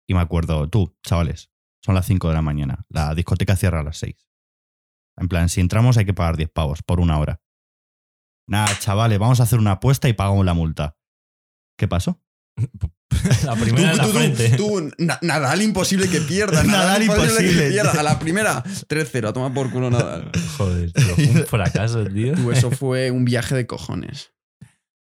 Y 0.08 0.14
me 0.14 0.22
acuerdo, 0.22 0.70
tú, 0.70 0.96
chavales, 1.06 1.50
son 1.84 1.96
las 1.96 2.06
5 2.06 2.28
de 2.30 2.34
la 2.36 2.42
mañana, 2.42 2.86
la 2.90 3.14
discoteca 3.16 3.56
cierra 3.56 3.82
a 3.82 3.84
las 3.84 3.98
6. 3.98 4.27
En 5.18 5.28
plan, 5.28 5.50
si 5.50 5.62
entramos 5.62 5.98
hay 5.98 6.06
que 6.06 6.14
pagar 6.14 6.38
10 6.38 6.50
pavos 6.50 6.84
por 6.84 7.00
una 7.00 7.18
hora. 7.20 7.42
Nada, 8.48 8.78
chavales, 8.80 9.20
vamos 9.20 9.40
a 9.40 9.44
hacer 9.44 9.60
una 9.60 9.74
apuesta 9.74 10.08
y 10.08 10.14
pagamos 10.14 10.46
la 10.46 10.54
multa. 10.54 10.96
¿Qué 11.78 11.88
pasó? 11.88 12.22
La 13.46 13.56
primera 13.56 13.92
en 13.92 13.98
la 13.98 14.04
tú, 14.04 14.12
frente. 14.12 14.58
Nadal 15.22 15.62
imposible 15.62 16.08
que 16.10 16.22
pierda. 16.22 16.64
Nadal 16.66 17.04
imposible. 17.04 17.64
que 17.64 17.70
pierda. 17.70 18.00
A 18.00 18.04
la 18.04 18.20
primera, 18.20 18.64
3-0, 18.64 19.30
a 19.30 19.34
tomar 19.34 19.54
por 19.54 19.72
culo 19.72 19.90
Nadal. 19.90 20.32
Joder, 20.58 20.92
tío, 20.92 21.16
fue 21.16 21.26
un 21.26 21.46
fracaso, 21.46 22.06
tío. 22.06 22.36
Tú, 22.36 22.52
eso 22.52 22.70
fue 22.70 23.10
un 23.10 23.26
viaje 23.26 23.56
de 23.56 23.66
cojones. 23.66 24.34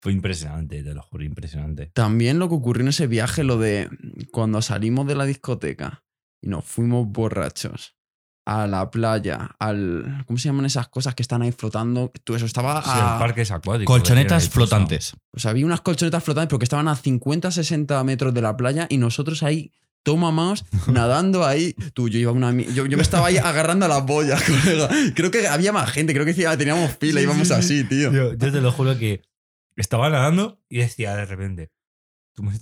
Fue 0.00 0.12
impresionante, 0.12 0.82
te 0.82 0.94
lo 0.94 1.02
juro, 1.02 1.24
impresionante. 1.24 1.86
También 1.86 2.38
lo 2.38 2.48
que 2.48 2.54
ocurrió 2.54 2.82
en 2.82 2.88
ese 2.88 3.06
viaje, 3.06 3.42
lo 3.42 3.58
de 3.58 3.88
cuando 4.30 4.62
salimos 4.62 5.06
de 5.06 5.16
la 5.16 5.24
discoteca 5.24 6.04
y 6.42 6.48
nos 6.48 6.64
fuimos 6.64 7.08
borrachos 7.08 7.95
a 8.46 8.66
la 8.66 8.90
playa, 8.90 9.50
al. 9.58 10.22
¿Cómo 10.26 10.38
se 10.38 10.48
llaman 10.48 10.64
esas 10.66 10.88
cosas 10.88 11.14
que 11.14 11.22
están 11.22 11.42
ahí 11.42 11.52
flotando? 11.52 12.10
Tú, 12.24 12.34
eso 12.36 12.46
estaba 12.46 12.80
Sí, 12.82 12.90
a. 12.92 13.12
el 13.14 13.18
parque 13.18 13.42
es 13.42 13.50
acuático. 13.50 13.92
Colchonetas 13.92 14.48
flotantes. 14.48 15.14
O 15.32 15.38
sea, 15.40 15.50
había 15.50 15.66
unas 15.66 15.80
colchonetas 15.82 16.22
flotantes, 16.24 16.48
pero 16.48 16.58
que 16.60 16.64
estaban 16.64 16.88
a 16.88 16.96
50, 16.96 17.50
60 17.50 18.02
metros 18.04 18.32
de 18.32 18.40
la 18.42 18.56
playa 18.56 18.86
y 18.88 18.98
nosotros 18.98 19.42
ahí, 19.42 19.72
toma 20.04 20.30
más, 20.30 20.64
nadando 20.86 21.44
ahí. 21.44 21.74
Tú, 21.92 22.08
yo 22.08 22.18
iba 22.20 22.30
a 22.30 22.34
una. 22.34 22.52
mi- 22.52 22.64
Yo, 22.72 22.86
yo 22.86 22.96
me 22.96 23.02
estaba 23.02 23.26
ahí 23.26 23.36
agarrando 23.36 23.84
a 23.86 23.88
las 23.88 24.06
boyas, 24.06 24.40
colega. 24.64 24.88
Creo 25.14 25.30
que 25.32 25.48
había 25.48 25.72
más 25.72 25.90
gente, 25.90 26.14
creo 26.14 26.24
que 26.24 26.32
teníamos 26.34 26.96
fila, 27.00 27.20
íbamos 27.20 27.48
sí, 27.48 27.54
sí. 27.54 27.58
así, 27.60 27.84
tío. 27.84 28.12
Yo, 28.12 28.34
yo 28.34 28.52
te 28.52 28.60
lo 28.60 28.70
juro 28.70 28.96
que 28.96 29.22
estaba 29.74 30.08
nadando 30.08 30.60
y 30.68 30.78
decía 30.78 31.14
de 31.16 31.24
repente, 31.26 31.70
tú 32.32 32.44
me, 32.44 32.52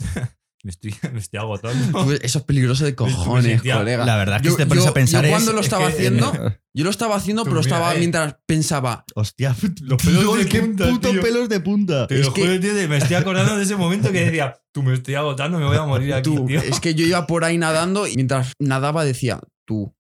me 0.65 0.71
estoy, 0.71 0.93
me 1.13 1.19
estoy 1.21 1.39
agotando. 1.39 2.13
Eso 2.21 2.39
es 2.39 2.45
peligroso 2.45 2.85
de 2.85 2.95
cojones, 2.97 3.45
sentía- 3.53 3.77
colega. 3.77 4.05
La 4.05 4.17
verdad 4.17 4.39
que 4.41 4.47
Yo- 4.47 4.51
si 4.53 4.57
te 4.57 4.67
pones 4.67 4.83
yo- 4.85 4.91
a 4.91 4.95
pensar 4.95 5.23
yo 5.23 5.29
es- 5.29 5.33
cuando 5.33 5.53
lo 5.53 5.61
es 5.61 5.67
estaba 5.67 5.87
que- 5.87 5.93
haciendo, 5.93 6.33
yo 6.75 6.85
lo 6.85 6.91
estaba 6.91 7.15
haciendo, 7.17 7.43
Tú 7.45 7.51
pero 7.51 7.61
mira, 7.61 7.69
estaba 7.77 7.95
eh. 7.95 7.99
mientras 7.99 8.37
pensaba, 8.47 9.05
Hostia, 9.15 9.55
Los 9.83 10.03
pelos 10.03 10.25
Lol, 10.25 10.39
de 10.41 10.49
qué 10.49 10.61
punta, 10.61 10.89
puto 10.89 11.11
tío. 11.11 11.23
pelos 11.23 11.49
de 11.49 11.61
punta. 11.61 12.07
Te 12.09 12.19
Es 12.19 12.27
lo 12.27 12.35
que- 12.35 12.41
juro, 12.43 12.59
tío, 12.61 12.89
me 12.89 12.97
estoy 12.97 13.15
acordando 13.17 13.57
de 13.57 13.63
ese 13.63 13.77
momento 13.77 14.11
que 14.11 14.25
decía, 14.25 14.59
tú 14.73 14.83
me 14.83 14.95
estoy 14.95 15.15
agotando, 15.15 15.59
me 15.59 15.67
voy 15.67 15.77
a 15.77 15.85
morir 15.85 16.15
aquí, 16.15 16.23
tú, 16.35 16.47
tío. 16.47 16.61
es 16.61 16.81
que 16.81 16.95
yo 16.95 17.07
iba 17.07 17.27
por 17.27 17.45
ahí 17.45 17.59
nadando 17.59 18.09
y 18.09 18.17
mientras 18.17 18.53
nadaba 18.59 19.05
decía, 19.05 19.39
tú, 19.67 19.95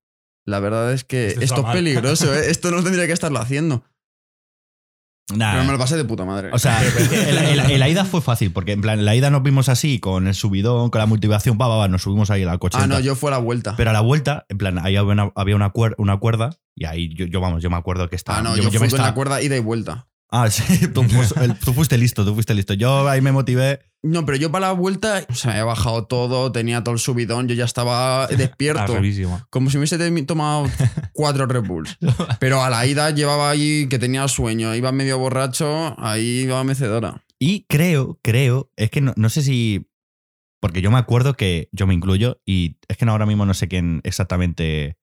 la 0.46 0.60
verdad 0.60 0.92
es 0.92 1.04
que 1.04 1.28
Esto 1.28 1.42
es 1.42 1.62
mal". 1.62 1.72
peligroso, 1.76 2.34
¿eh? 2.34 2.50
esto 2.50 2.70
no 2.70 2.82
tendría 2.82 3.06
que 3.06 3.12
estarlo 3.12 3.38
haciendo. 3.38 3.84
Nah, 5.34 5.52
Pero 5.52 5.64
me 5.64 5.72
lo 5.72 5.78
pasé 5.78 5.96
de 5.96 6.04
puta 6.04 6.24
madre. 6.26 6.50
O 6.52 6.58
sea, 6.58 6.82
el, 6.84 7.38
el- 7.38 7.58
el- 7.70 7.80
la 7.80 7.88
ida 7.88 8.04
fue 8.04 8.20
fácil, 8.20 8.52
porque 8.52 8.72
en 8.72 8.82
plan, 8.82 9.04
la 9.04 9.14
ida 9.14 9.30
nos 9.30 9.42
vimos 9.42 9.68
así, 9.70 9.98
con 9.98 10.26
el 10.26 10.34
subidón, 10.34 10.90
con 10.90 10.98
la 10.98 11.06
motivación, 11.06 11.56
pa, 11.56 11.66
pa, 11.66 11.78
pa, 11.78 11.88
nos 11.88 12.02
subimos 12.02 12.30
ahí 12.30 12.42
a 12.42 12.46
la 12.46 12.58
coche. 12.58 12.76
ah, 12.80 12.86
no, 12.86 13.00
yo 13.00 13.14
fue 13.16 13.30
a 13.30 13.32
la 13.32 13.38
vuelta. 13.38 13.74
Pero 13.76 13.90
a 13.90 13.92
la 13.94 14.00
vuelta, 14.00 14.44
en 14.50 14.58
plan, 14.58 14.78
ahí 14.78 14.96
había 14.96 15.12
una, 15.12 15.32
había 15.34 15.56
una, 15.56 15.72
cuer- 15.72 15.94
una 15.98 16.18
cuerda, 16.18 16.50
y 16.74 16.84
ahí 16.84 17.14
yo, 17.14 17.24
yo, 17.26 17.40
vamos, 17.40 17.62
yo 17.62 17.70
me 17.70 17.76
acuerdo 17.76 18.10
que 18.10 18.16
estaba. 18.16 18.38
ah, 18.38 18.42
no, 18.42 18.50
yo, 18.56 18.64
me 18.64 18.70
fui 18.70 18.78
con 18.80 18.86
estaba- 18.88 19.08
la 19.08 19.14
cuerda 19.14 19.40
ida 19.42 19.56
y 19.56 19.60
vuelta. 19.60 20.08
Ah, 20.30 20.50
sí, 20.50 20.88
tú, 20.94 21.04
fuiste 21.72 21.96
listo, 21.96 22.24
tú 22.24 22.34
fuiste 22.34 22.54
listo. 22.54 22.74
Yo 22.74 23.08
ahí 23.08 23.20
me 23.20 23.32
motivé. 23.32 23.80
No, 24.02 24.26
pero 24.26 24.36
yo 24.36 24.52
para 24.52 24.66
la 24.66 24.72
vuelta, 24.72 25.24
o 25.30 25.34
sea, 25.34 25.52
me 25.52 25.58
había 25.60 25.64
bajado 25.64 26.06
todo, 26.06 26.52
tenía 26.52 26.82
todo 26.82 26.94
el 26.94 27.00
subidón, 27.00 27.48
yo 27.48 27.54
ya 27.54 27.64
estaba 27.64 28.26
despierto. 28.36 28.94
Arribísima. 28.94 29.46
Como 29.50 29.70
si 29.70 29.78
me 29.78 29.84
hubiese 29.84 30.22
tomado 30.24 30.68
cuatro 31.12 31.46
Red 31.46 31.64
Bulls. 31.64 31.96
Pero 32.40 32.62
a 32.62 32.68
la 32.68 32.84
ida 32.86 33.10
llevaba 33.10 33.50
ahí 33.50 33.86
que 33.88 33.98
tenía 33.98 34.26
sueño, 34.28 34.74
iba 34.74 34.92
medio 34.92 35.18
borracho, 35.18 35.94
ahí 35.98 36.40
iba 36.40 36.62
mecedora. 36.64 37.24
Y 37.38 37.66
creo, 37.68 38.18
creo, 38.22 38.70
es 38.76 38.90
que 38.90 39.00
no, 39.00 39.12
no 39.16 39.28
sé 39.28 39.42
si. 39.42 39.88
Porque 40.60 40.80
yo 40.80 40.90
me 40.90 40.98
acuerdo 40.98 41.34
que 41.34 41.68
yo 41.72 41.86
me 41.86 41.94
incluyo, 41.94 42.40
y 42.46 42.78
es 42.88 42.96
que 42.96 43.04
ahora 43.04 43.26
mismo 43.26 43.46
no 43.46 43.54
sé 43.54 43.68
quién 43.68 44.00
exactamente. 44.04 44.96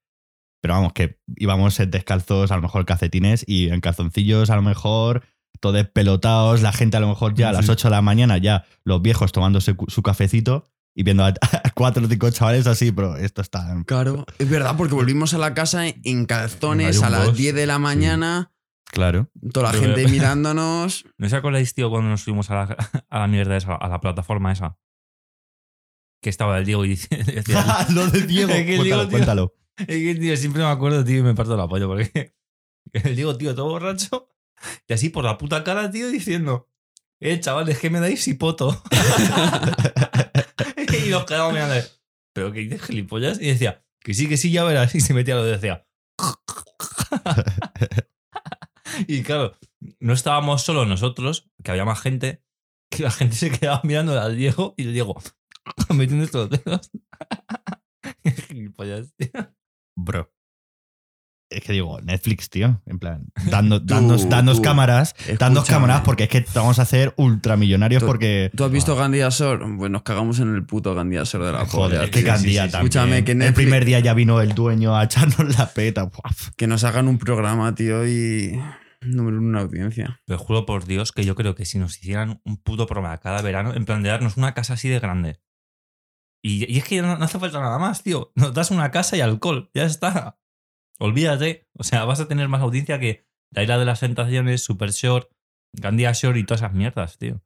Pero 0.61 0.75
vamos, 0.75 0.93
que 0.93 1.19
íbamos 1.37 1.79
en 1.79 1.89
descalzos, 1.91 2.51
a 2.51 2.55
lo 2.55 2.61
mejor 2.61 2.85
calcetines, 2.85 3.43
y 3.47 3.69
en 3.69 3.81
calzoncillos, 3.81 4.49
a 4.51 4.55
lo 4.55 4.61
mejor, 4.61 5.23
todos 5.59 5.85
pelotados, 5.87 6.61
la 6.61 6.71
gente 6.71 6.97
a 6.97 6.99
lo 6.99 7.07
mejor 7.07 7.33
ya 7.33 7.49
a 7.49 7.51
las 7.51 7.65
Sí. 7.65 7.71
8 7.71 7.87
de 7.87 7.91
la 7.95 8.01
mañana, 8.01 8.37
ya 8.37 8.65
los 8.83 9.01
viejos 9.01 9.31
tomándose 9.31 9.75
su 9.87 10.03
cafecito 10.03 10.69
y 10.95 11.03
viendo 11.03 11.25
a, 11.25 11.33
cuatro 11.73 12.05
o 12.05 12.07
cinco 12.09 12.29
chavales 12.31 12.67
así, 12.67 12.91
pero 12.91 13.15
esto 13.17 13.41
está. 13.41 13.75
Claro. 13.85 14.25
Es 14.37 14.49
verdad, 14.49 14.75
porque 14.77 14.93
volvimos 14.93 15.33
a 15.33 15.37
la 15.39 15.53
casa 15.53 15.87
en 15.87 16.25
calzones 16.25 17.01
a 17.01 17.09
las 17.09 17.19
gallumbos. 17.21 17.37
10 17.37 17.55
de 17.55 17.65
la 17.65 17.79
mañana, 17.79 18.51
Claro. 18.91 19.29
toda 19.53 19.71
la 19.71 19.79
Pero- 19.79 19.95
gente 19.95 20.07
mirándonos. 20.11 21.05
¿No 21.17 21.27
os 21.27 21.33
acordáis, 21.33 21.73
tío, 21.73 21.89
cuando 21.89 22.09
nos 22.09 22.23
fuimos 22.23 22.51
a 22.51 22.55
la, 22.55 22.77
a 23.09 23.19
la 23.19 23.27
mierda 23.27 23.55
esa, 23.57 23.73
a 23.75 23.87
la 23.87 23.99
plataforma 23.99 24.51
esa? 24.51 24.77
Que 26.21 26.29
estaba 26.29 26.57
el 26.59 26.65
Diego 26.65 26.85
y 26.85 26.89
decía, 27.09 27.87
lo 27.89 28.07
de 28.07 28.21
Diego. 28.23 28.53
Cuéntalo. 29.09 29.53
Es 29.77 29.87
que, 29.87 30.15
tío, 30.15 30.37
siempre 30.37 30.61
me 30.61 30.69
acuerdo, 30.69 31.03
tío, 31.03 31.19
y 31.19 31.23
me 31.23 31.35
parto 31.35 31.55
el 31.55 31.59
apoyo 31.59 31.87
porque 31.87 32.33
el 32.93 33.15
Diego, 33.15 33.37
tío, 33.37 33.55
todo 33.55 33.69
borracho 33.69 34.31
y 34.87 34.93
así 34.93 35.09
por 35.09 35.23
la 35.23 35.37
puta 35.37 35.63
cara, 35.63 35.89
tío, 35.91 36.09
diciendo, 36.09 36.69
eh, 37.19 37.39
chavales, 37.39 37.79
que 37.79 37.89
me 37.89 37.99
dais 37.99 38.27
hipoto. 38.27 38.81
y 41.05 41.09
nos 41.09 41.25
quedamos 41.25 41.53
mirando, 41.53 41.75
pero 42.33 42.51
que 42.51 42.61
dices 42.61 42.81
gilipollas. 42.81 43.39
Y 43.41 43.47
decía, 43.47 43.83
que 43.99 44.13
sí, 44.13 44.27
que 44.27 44.37
sí, 44.37 44.51
ya 44.51 44.63
verás. 44.63 44.93
Y 44.95 45.01
se 45.01 45.13
metía 45.13 45.35
lo 45.35 45.43
decía. 45.43 45.87
y 49.07 49.23
claro, 49.23 49.57
no 49.99 50.13
estábamos 50.13 50.63
solo 50.63 50.85
nosotros, 50.85 51.49
que 51.63 51.71
había 51.71 51.85
más 51.85 52.01
gente, 52.01 52.43
que 52.89 53.03
la 53.03 53.11
gente 53.11 53.35
se 53.35 53.51
quedaba 53.51 53.81
mirando 53.83 54.19
al 54.19 54.35
Diego 54.35 54.73
y 54.77 54.83
el 54.83 54.93
Diego 54.93 55.21
metiendo 55.89 56.25
estos 56.25 56.49
dedos. 56.49 56.91
gilipollas, 58.47 59.13
tío. 59.15 59.31
Bro. 59.95 60.31
Es 61.49 61.61
que 61.63 61.73
digo, 61.73 61.99
Netflix, 61.99 62.49
tío. 62.49 62.81
En 62.85 62.97
plan, 62.97 63.25
dando, 63.49 63.81
danos, 63.81 64.29
danos 64.29 64.57
tú, 64.57 64.61
cámaras. 64.63 65.13
Danos 65.37 65.65
cámaras 65.67 65.99
porque 66.01 66.23
es 66.23 66.29
que 66.29 66.45
vamos 66.55 66.79
a 66.79 66.83
hacer 66.83 67.13
ultramillonarios 67.17 67.99
Tú- 68.01 68.07
porque. 68.07 68.51
¿Tú 68.55 68.63
has 68.63 68.71
visto 68.71 68.95
Gandhi 68.95 69.19
Asor? 69.19 69.59
Pues 69.77 69.91
nos 69.91 70.03
cagamos 70.03 70.39
en 70.39 70.55
el 70.55 70.65
puto 70.65 70.95
Gandhi 70.95 71.17
Asor 71.17 71.43
de 71.43 71.51
la 71.51 71.65
Joder, 71.65 72.09
polla, 72.09 72.23
candía 72.25 72.37
sí, 72.37 72.67
sí. 72.67 72.71
también. 72.71 72.73
Escúchame, 72.85 73.23
que 73.25 73.31
El 73.33 73.39
Netflix- 73.39 73.53
primer 73.55 73.83
día 73.83 73.99
ya 73.99 74.13
vino 74.13 74.39
el 74.39 74.55
dueño 74.55 74.95
a 74.95 75.03
echarnos 75.05 75.57
la 75.57 75.73
peta. 75.73 76.09
Que 76.55 76.67
nos 76.67 76.85
hagan 76.85 77.09
un 77.09 77.17
programa, 77.17 77.75
tío, 77.75 78.07
y. 78.07 78.57
Número 79.01 79.39
uno, 79.39 79.47
una 79.47 79.61
audiencia. 79.61 80.21
Pero 80.27 80.37
juro 80.39 80.65
por 80.65 80.85
Dios 80.85 81.11
que 81.11 81.25
yo 81.25 81.35
creo 81.35 81.55
que 81.55 81.65
si 81.65 81.79
nos 81.79 81.97
hicieran 81.97 82.39
un 82.45 82.57
puto 82.61 82.85
programa 82.85 83.17
cada 83.17 83.41
verano, 83.41 83.73
en 83.73 83.83
plan 83.83 84.03
de 84.03 84.09
darnos 84.09 84.37
una 84.37 84.53
casa 84.53 84.75
así 84.75 84.87
de 84.89 84.99
grande. 84.99 85.41
Y, 86.43 86.77
es 86.77 86.83
que 86.85 87.01
no, 87.01 87.17
no 87.17 87.25
hace 87.25 87.39
falta 87.39 87.59
nada 87.59 87.77
más, 87.77 88.03
tío. 88.03 88.31
Nos 88.35 88.53
das 88.53 88.71
una 88.71 88.91
casa 88.91 89.15
y 89.15 89.21
alcohol. 89.21 89.69
Ya 89.73 89.83
está. 89.83 90.39
Olvídate. 90.99 91.67
O 91.73 91.83
sea, 91.83 92.05
vas 92.05 92.19
a 92.19 92.27
tener 92.27 92.47
más 92.47 92.61
audiencia 92.61 92.99
que 92.99 93.27
La 93.51 93.63
Isla 93.63 93.77
de 93.77 93.85
las 93.85 93.99
Tentaciones, 93.99 94.63
Super 94.63 94.91
Short, 94.91 95.31
Gandia 95.73 96.11
Shore 96.13 96.39
y 96.39 96.43
todas 96.45 96.61
esas 96.61 96.73
mierdas, 96.73 97.17
tío. 97.17 97.41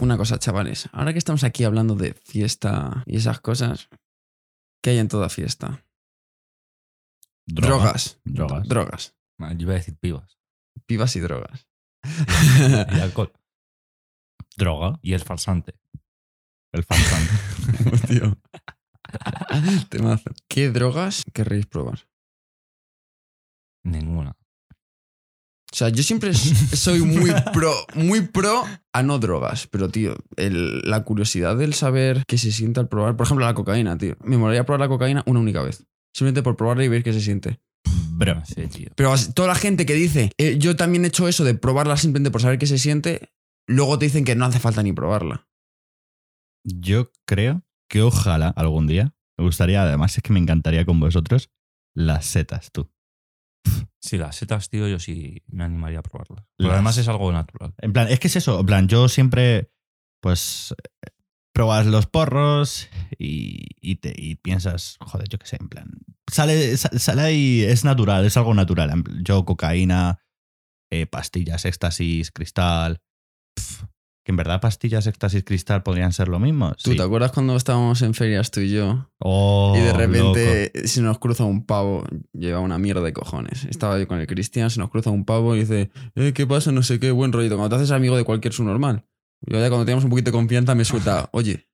Una 0.00 0.16
cosa, 0.16 0.38
chavales. 0.38 0.88
Ahora 0.92 1.12
que 1.12 1.18
estamos 1.18 1.42
aquí 1.42 1.64
hablando 1.64 1.96
de 1.96 2.14
fiesta 2.14 3.02
y 3.04 3.16
esas 3.16 3.40
cosas, 3.40 3.88
¿qué 4.80 4.90
hay 4.90 4.98
en 4.98 5.08
toda 5.08 5.28
fiesta? 5.28 5.84
Droga. 7.50 7.76
Drogas. 7.76 8.20
Drogas. 8.24 8.68
Drogas. 8.68 9.14
Yo 9.38 9.62
iba 9.62 9.72
a 9.72 9.76
decir 9.76 9.96
pibas. 9.98 10.38
Pibas 10.86 11.16
y 11.16 11.20
drogas. 11.20 11.66
Y 12.04 13.00
alcohol. 13.00 13.32
Droga. 14.56 14.98
Y 15.02 15.14
el 15.14 15.20
farsante. 15.20 15.74
El 16.72 16.84
farsante. 16.84 18.06
Tío. 18.08 18.36
Temazo. 19.88 20.30
¿Qué 20.48 20.70
drogas 20.70 21.24
querréis 21.32 21.66
probar? 21.66 22.06
Ninguna. 23.84 24.36
O 25.70 25.74
sea, 25.74 25.88
yo 25.90 26.02
siempre 26.02 26.32
soy 26.34 27.00
muy 27.00 27.30
pro, 27.52 27.72
muy 27.94 28.22
pro 28.22 28.64
a 28.92 29.02
no 29.02 29.18
drogas, 29.18 29.66
pero 29.66 29.90
tío, 29.90 30.16
el- 30.36 30.80
la 30.80 31.04
curiosidad 31.04 31.56
del 31.56 31.74
saber 31.74 32.22
qué 32.26 32.38
se 32.38 32.52
siente 32.52 32.80
al 32.80 32.88
probar, 32.88 33.16
por 33.16 33.26
ejemplo, 33.26 33.44
la 33.46 33.54
cocaína, 33.54 33.96
tío. 33.98 34.16
Me 34.22 34.38
molaría 34.38 34.64
probar 34.64 34.80
la 34.80 34.88
cocaína 34.88 35.22
una 35.26 35.40
única 35.40 35.62
vez. 35.62 35.86
Simplemente 36.14 36.42
por 36.42 36.56
probarla 36.56 36.84
y 36.84 36.88
ver 36.88 37.02
qué 37.02 37.12
se 37.12 37.20
siente. 37.20 37.60
Bro. 38.10 38.44
Sé, 38.44 38.66
tío. 38.66 38.88
Pero 38.96 39.14
toda 39.34 39.48
la 39.48 39.54
gente 39.54 39.86
que 39.86 39.94
dice, 39.94 40.32
"Eh, 40.38 40.56
yo 40.58 40.74
también 40.76 41.04
he 41.04 41.08
hecho 41.08 41.28
eso 41.28 41.44
de 41.44 41.54
probarla 41.54 41.96
simplemente 41.96 42.30
por 42.32 42.42
saber 42.42 42.58
qué 42.58 42.66
se 42.66 42.78
siente, 42.78 43.32
luego 43.68 43.98
te 43.98 44.06
dicen 44.06 44.24
que 44.24 44.34
no 44.34 44.44
hace 44.44 44.58
falta 44.58 44.82
ni 44.82 44.92
probarla. 44.92 45.46
Yo 46.64 47.10
creo 47.26 47.62
que 47.88 48.02
ojalá 48.02 48.48
algún 48.48 48.86
día, 48.86 49.14
me 49.38 49.44
gustaría, 49.44 49.82
además 49.82 50.16
es 50.16 50.22
que 50.22 50.32
me 50.32 50.40
encantaría 50.40 50.84
con 50.84 50.98
vosotros, 51.00 51.50
las 51.94 52.26
setas, 52.26 52.70
tú. 52.72 52.90
Sí, 54.00 54.16
las 54.18 54.36
setas, 54.36 54.68
tío, 54.68 54.88
yo 54.88 54.98
sí 54.98 55.42
me 55.48 55.64
animaría 55.64 56.00
a 56.00 56.02
probarlas. 56.02 56.44
Pero 56.56 56.68
Las- 56.70 56.74
además 56.76 56.98
es 56.98 57.08
algo 57.08 57.30
natural. 57.32 57.74
En 57.78 57.92
plan, 57.92 58.08
es 58.08 58.18
que 58.20 58.28
es 58.28 58.36
eso, 58.36 58.60
en 58.60 58.66
plan, 58.66 58.88
yo 58.88 59.08
siempre, 59.08 59.70
pues, 60.20 60.74
pruebas 61.58 61.86
los 61.86 62.06
porros 62.06 62.88
y, 63.18 63.66
y 63.80 63.96
te, 63.96 64.14
y 64.16 64.36
piensas, 64.36 64.96
joder, 65.00 65.26
yo 65.28 65.40
qué 65.40 65.46
sé, 65.48 65.56
en 65.58 65.68
plan, 65.68 65.88
sale, 66.30 66.76
sa- 66.76 66.96
sale 66.96 67.22
ahí, 67.22 67.62
es 67.64 67.84
natural, 67.84 68.24
es 68.24 68.36
algo 68.36 68.54
natural. 68.54 69.02
Yo, 69.24 69.44
cocaína, 69.44 70.20
eh, 70.92 71.06
pastillas, 71.06 71.64
éxtasis, 71.64 72.30
cristal. 72.30 73.00
que 74.24 74.30
en 74.32 74.36
verdad 74.36 74.60
pastillas, 74.60 75.08
éxtasis, 75.08 75.42
cristal 75.42 75.82
podrían 75.82 76.12
ser 76.12 76.28
lo 76.28 76.38
mismo. 76.38 76.74
¿Tú 76.80 76.90
Sí. 76.92 76.96
te 76.96 77.02
acuerdas 77.02 77.32
cuando 77.32 77.56
estábamos 77.56 78.02
en 78.02 78.14
ferias 78.14 78.52
tú 78.52 78.60
y 78.60 78.70
yo? 78.70 79.10
Oh, 79.18 79.72
y 79.76 79.80
de 79.80 79.86
loco. 79.86 79.98
repente 79.98 80.86
se 80.86 81.02
nos 81.02 81.18
cruza 81.18 81.42
un 81.44 81.66
pavo, 81.66 82.04
lleva 82.34 82.60
una 82.60 82.78
mierda 82.78 83.00
de 83.00 83.12
cojones. 83.12 83.64
Estaba 83.64 83.98
yo 83.98 84.06
con 84.06 84.20
el 84.20 84.28
Cristian, 84.28 84.70
se 84.70 84.78
nos 84.78 84.90
cruza 84.90 85.10
un 85.10 85.24
pavo 85.24 85.56
y 85.56 85.60
dice, 85.60 85.90
eh, 86.14 86.32
¿qué 86.34 86.46
pasa? 86.46 86.70
No 86.70 86.84
sé 86.84 87.00
qué, 87.00 87.10
buen 87.10 87.32
rollito. 87.32 87.56
Cuando 87.56 87.70
te 87.76 87.82
haces 87.82 87.90
amigo 87.90 88.16
de 88.16 88.22
cualquier 88.22 88.52
subnormal. 88.52 89.06
Yo 89.42 89.58
ya 89.60 89.68
cuando 89.68 89.84
teníamos 89.84 90.04
un 90.04 90.10
poquito 90.10 90.30
de 90.30 90.36
confianza 90.36 90.74
me 90.74 90.84
suelta, 90.84 91.28
oye, 91.32 91.68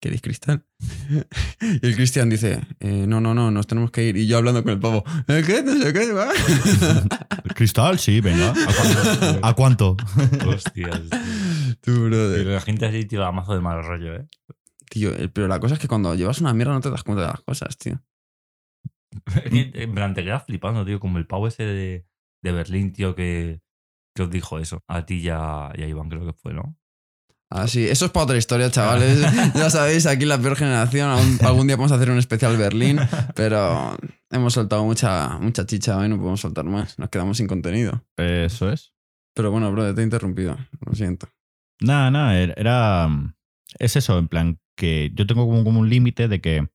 ¿queréis 0.00 0.22
cristal? 0.22 0.64
y 1.60 1.86
el 1.86 1.94
Cristian 1.96 2.28
dice, 2.30 2.60
"Eh, 2.80 3.06
no, 3.06 3.20
no, 3.20 3.34
no, 3.34 3.50
nos 3.50 3.66
tenemos 3.66 3.90
que 3.90 4.04
ir. 4.04 4.16
Y 4.16 4.26
yo 4.26 4.38
hablando 4.38 4.62
con 4.62 4.72
el 4.72 4.80
pavo, 4.80 5.04
¿eh, 5.28 5.42
qué? 5.46 5.62
No 5.62 5.76
sé 5.76 5.92
qué, 5.92 6.12
va. 6.12 6.30
Cristal, 7.54 7.98
sí, 7.98 8.20
venga. 8.20 8.54
¿A 9.42 9.54
cuánto? 9.54 9.96
Hostias. 10.46 11.00
Tú, 11.80 12.04
brother. 12.06 12.38
Pero 12.38 12.50
la 12.52 12.60
gente 12.60 12.86
así 12.86 13.04
tira 13.04 13.30
mazo 13.32 13.54
de 13.54 13.60
mal 13.60 13.84
rollo, 13.84 14.14
¿eh? 14.16 14.26
Tío, 14.88 15.10
pero 15.32 15.48
la 15.48 15.58
cosa 15.58 15.74
es 15.74 15.80
que 15.80 15.88
cuando 15.88 16.14
llevas 16.14 16.40
una 16.40 16.52
mierda 16.54 16.72
no 16.74 16.80
te 16.80 16.90
das 16.90 17.02
cuenta 17.02 17.22
de 17.22 17.28
las 17.28 17.40
cosas, 17.40 17.76
tío. 17.78 18.02
En 19.44 19.94
plan, 19.94 20.14
te 20.14 20.22
quedas 20.24 20.44
flipando, 20.44 20.84
tío, 20.84 21.00
como 21.00 21.18
el 21.18 21.26
pavo 21.26 21.48
ese 21.48 21.64
de, 21.64 22.06
de 22.42 22.52
Berlín, 22.52 22.92
tío, 22.92 23.14
que, 23.14 23.60
que 24.14 24.22
os 24.22 24.30
dijo 24.30 24.58
eso. 24.58 24.82
A 24.88 25.04
ti 25.06 25.16
y 25.16 25.28
a, 25.28 25.70
y 25.74 25.82
a 25.82 25.88
Iván, 25.88 26.08
creo 26.08 26.26
que 26.26 26.32
fue, 26.32 26.52
¿no? 26.54 26.76
Ah, 27.54 27.68
sí, 27.68 27.86
eso 27.86 28.06
es 28.06 28.10
para 28.10 28.24
otra 28.24 28.38
historia, 28.38 28.70
chavales. 28.70 29.20
ya 29.54 29.68
sabéis, 29.68 30.06
aquí 30.06 30.24
la 30.24 30.38
peor 30.38 30.56
generación. 30.56 31.10
Algún, 31.42 31.66
día 31.66 31.76
vamos 31.76 31.92
a 31.92 31.96
hacer 31.96 32.10
un 32.10 32.16
especial 32.16 32.56
Berlín, 32.56 32.98
pero 33.34 33.94
hemos 34.30 34.54
soltado 34.54 34.84
mucha, 34.86 35.38
mucha 35.38 35.66
chicha 35.66 35.98
hoy, 35.98 36.08
no 36.08 36.16
podemos 36.16 36.40
soltar 36.40 36.64
más. 36.64 36.98
Nos 36.98 37.10
quedamos 37.10 37.36
sin 37.36 37.46
contenido. 37.48 38.02
Eso 38.16 38.70
es. 38.72 38.94
Pero 39.34 39.50
bueno, 39.50 39.70
bro, 39.70 39.94
te 39.94 40.00
he 40.00 40.04
interrumpido. 40.04 40.56
Lo 40.80 40.94
siento. 40.94 41.28
Nada, 41.80 42.10
nada, 42.10 42.38
era- 42.38 42.54
era. 42.56 43.08
Es 43.78 43.96
eso, 43.96 44.18
en 44.18 44.28
plan, 44.28 44.58
que 44.74 45.10
yo 45.14 45.26
tengo 45.26 45.46
como, 45.46 45.62
como 45.62 45.80
un 45.80 45.90
límite 45.90 46.28
de 46.28 46.40
que. 46.40 46.66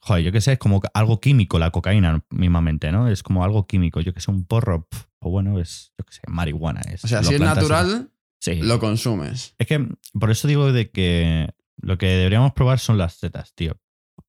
Joder, 0.00 0.22
yo 0.22 0.30
qué 0.30 0.40
sé, 0.40 0.52
es 0.52 0.58
como 0.60 0.80
algo 0.94 1.20
químico 1.20 1.58
la 1.58 1.72
cocaína 1.72 2.24
mismamente, 2.30 2.92
¿no? 2.92 3.08
Es 3.08 3.24
como 3.24 3.42
algo 3.42 3.66
químico. 3.66 4.00
Yo 4.00 4.14
que 4.14 4.20
sé, 4.20 4.30
un 4.30 4.44
porro, 4.44 4.86
pf, 4.88 5.06
pues 5.18 5.32
bueno, 5.32 5.58
es, 5.58 5.92
yo 5.98 6.04
qué 6.04 6.12
sé, 6.14 6.20
marihuana. 6.28 6.82
Es, 6.82 7.04
O 7.04 7.08
sea, 7.08 7.24
si 7.24 7.34
es 7.34 7.40
natural, 7.40 8.10
Sí. 8.46 8.62
lo 8.62 8.78
consumes. 8.78 9.54
Es 9.58 9.66
que 9.66 9.88
por 10.18 10.30
eso 10.30 10.46
digo 10.46 10.72
de 10.72 10.90
que 10.90 11.52
lo 11.76 11.98
que 11.98 12.06
deberíamos 12.06 12.52
probar 12.52 12.78
son 12.78 12.96
las 12.96 13.14
setas, 13.14 13.52
tío. 13.54 13.76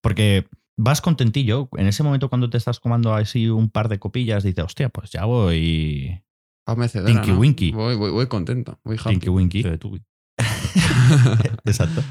Porque 0.01 0.47
vas 0.75 1.01
contentillo. 1.01 1.69
En 1.77 1.87
ese 1.87 2.01
momento, 2.01 2.29
cuando 2.29 2.49
te 2.49 2.57
estás 2.57 2.79
comando 2.79 3.13
así 3.13 3.47
un 3.47 3.69
par 3.69 3.89
de 3.89 3.99
copillas, 3.99 4.43
dices, 4.43 4.65
hostia, 4.65 4.89
pues 4.89 5.11
ya 5.11 5.25
voy. 5.25 6.23
Tinky 6.65 7.31
¿no? 7.31 7.39
Winky. 7.39 7.71
Voy, 7.71 7.95
voy, 7.95 8.11
voy 8.11 8.27
contento. 8.27 8.79
Voy 8.83 8.97
happy. 8.97 9.11
Tinky 9.11 9.29
Winky. 9.29 9.63
Exacto. 11.65 12.03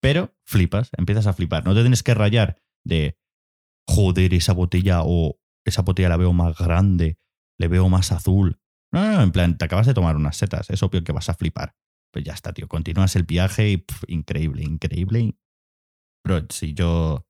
Pero 0.00 0.34
flipas, 0.44 0.90
empiezas 0.98 1.26
a 1.26 1.32
flipar. 1.32 1.64
No 1.64 1.74
te 1.74 1.80
tienes 1.80 2.02
que 2.02 2.12
rayar 2.12 2.60
de, 2.84 3.16
joder, 3.88 4.34
esa 4.34 4.52
botella 4.52 5.00
o 5.02 5.40
esa 5.64 5.82
botella 5.82 6.10
la 6.10 6.18
veo 6.18 6.34
más 6.34 6.58
grande, 6.58 7.18
le 7.58 7.68
veo 7.68 7.88
más 7.88 8.12
azul. 8.12 8.60
No, 8.94 9.04
no, 9.04 9.12
no, 9.16 9.22
en 9.22 9.32
plan, 9.32 9.58
te 9.58 9.64
acabas 9.64 9.86
de 9.86 9.94
tomar 9.94 10.16
unas 10.16 10.36
setas, 10.36 10.70
es 10.70 10.82
obvio 10.82 11.02
que 11.04 11.12
vas 11.12 11.28
a 11.28 11.34
flipar. 11.34 11.74
Pues 12.12 12.24
ya 12.24 12.32
está, 12.32 12.52
tío. 12.52 12.68
Continúas 12.68 13.16
el 13.16 13.24
viaje 13.24 13.70
y 13.70 13.84
increíble, 14.06 14.62
increíble. 14.62 15.36
Bro, 16.24 16.46
si 16.50 16.72
yo 16.74 17.26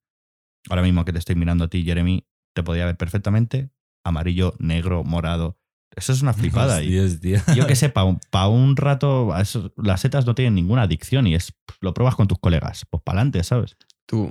ahora 0.68 0.82
mismo 0.82 1.04
que 1.04 1.12
te 1.12 1.18
estoy 1.18 1.34
mirando 1.36 1.64
a 1.64 1.68
ti, 1.68 1.82
Jeremy, 1.84 2.26
te 2.54 2.62
podía 2.62 2.86
ver 2.86 2.96
perfectamente 2.96 3.70
amarillo, 4.04 4.54
negro, 4.58 5.02
morado. 5.04 5.58
Eso 5.96 6.12
es 6.12 6.22
una 6.22 6.32
flipada. 6.34 6.82
y 6.82 6.98
Hostias, 6.98 7.44
tío. 7.46 7.54
yo 7.56 7.66
que 7.66 7.76
sé, 7.76 7.88
para 7.88 8.04
un, 8.04 8.20
pa' 8.30 8.48
un 8.48 8.76
rato, 8.76 9.36
eso- 9.38 9.72
las 9.76 10.00
setas 10.02 10.26
no 10.26 10.34
tienen 10.34 10.54
ninguna 10.54 10.82
adicción 10.82 11.26
y 11.26 11.34
es 11.34 11.54
lo 11.80 11.94
pruebas 11.94 12.14
con 12.16 12.28
tus 12.28 12.38
colegas. 12.38 12.84
Pues 12.90 13.02
para 13.02 13.20
adelante, 13.20 13.42
¿sabes? 13.42 13.76
Tú, 14.06 14.30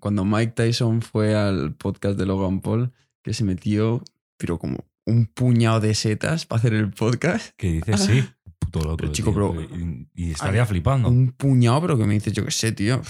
cuando 0.00 0.24
Mike 0.24 0.52
Tyson 0.52 1.02
fue 1.02 1.34
al 1.36 1.74
podcast 1.76 2.18
de 2.18 2.26
Logan 2.26 2.60
Paul, 2.60 2.92
que 3.22 3.32
se 3.32 3.44
metió, 3.44 4.02
pero 4.38 4.58
como 4.58 4.84
un 5.06 5.26
puñado 5.26 5.80
de 5.80 5.94
setas 5.94 6.46
para 6.46 6.58
hacer 6.60 6.74
el 6.74 6.90
podcast. 6.90 7.50
Que 7.56 7.72
dices, 7.72 8.00
sí. 8.00 8.24
Puto 8.58 8.80
loco. 8.80 8.96
Pero, 8.98 9.12
chico, 9.12 9.32
tío. 9.32 9.54
pero- 9.56 9.76
Y, 9.76 10.08
y 10.14 10.30
estaría 10.32 10.62
Ay, 10.62 10.68
flipando. 10.68 11.08
Un 11.08 11.32
puñado, 11.32 11.80
pero 11.82 11.98
que 11.98 12.04
me 12.04 12.14
dices, 12.14 12.32
yo 12.32 12.44
qué 12.44 12.50
sé, 12.50 12.72
tío. 12.72 13.00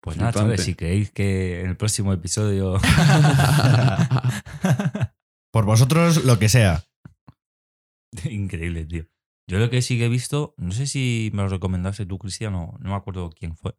Pues 0.00 0.16
nada, 0.18 0.32
flipante. 0.32 0.56
chavales, 0.56 0.64
si 0.64 0.74
creéis 0.74 1.10
que 1.10 1.60
en 1.62 1.70
el 1.70 1.76
próximo 1.76 2.12
episodio. 2.12 2.78
Por 5.52 5.64
vosotros, 5.64 6.24
lo 6.24 6.38
que 6.38 6.48
sea. 6.48 6.84
Increíble, 8.24 8.84
tío. 8.86 9.06
Yo 9.48 9.58
lo 9.58 9.68
que 9.70 9.82
sí 9.82 9.98
que 9.98 10.06
he 10.06 10.08
visto, 10.08 10.54
no 10.56 10.72
sé 10.72 10.86
si 10.86 11.30
me 11.34 11.42
lo 11.42 11.48
recomendaste 11.48 12.06
tú, 12.06 12.18
Cristiano, 12.18 12.76
no 12.80 12.90
me 12.90 12.96
acuerdo 12.96 13.30
quién 13.30 13.56
fue. 13.56 13.74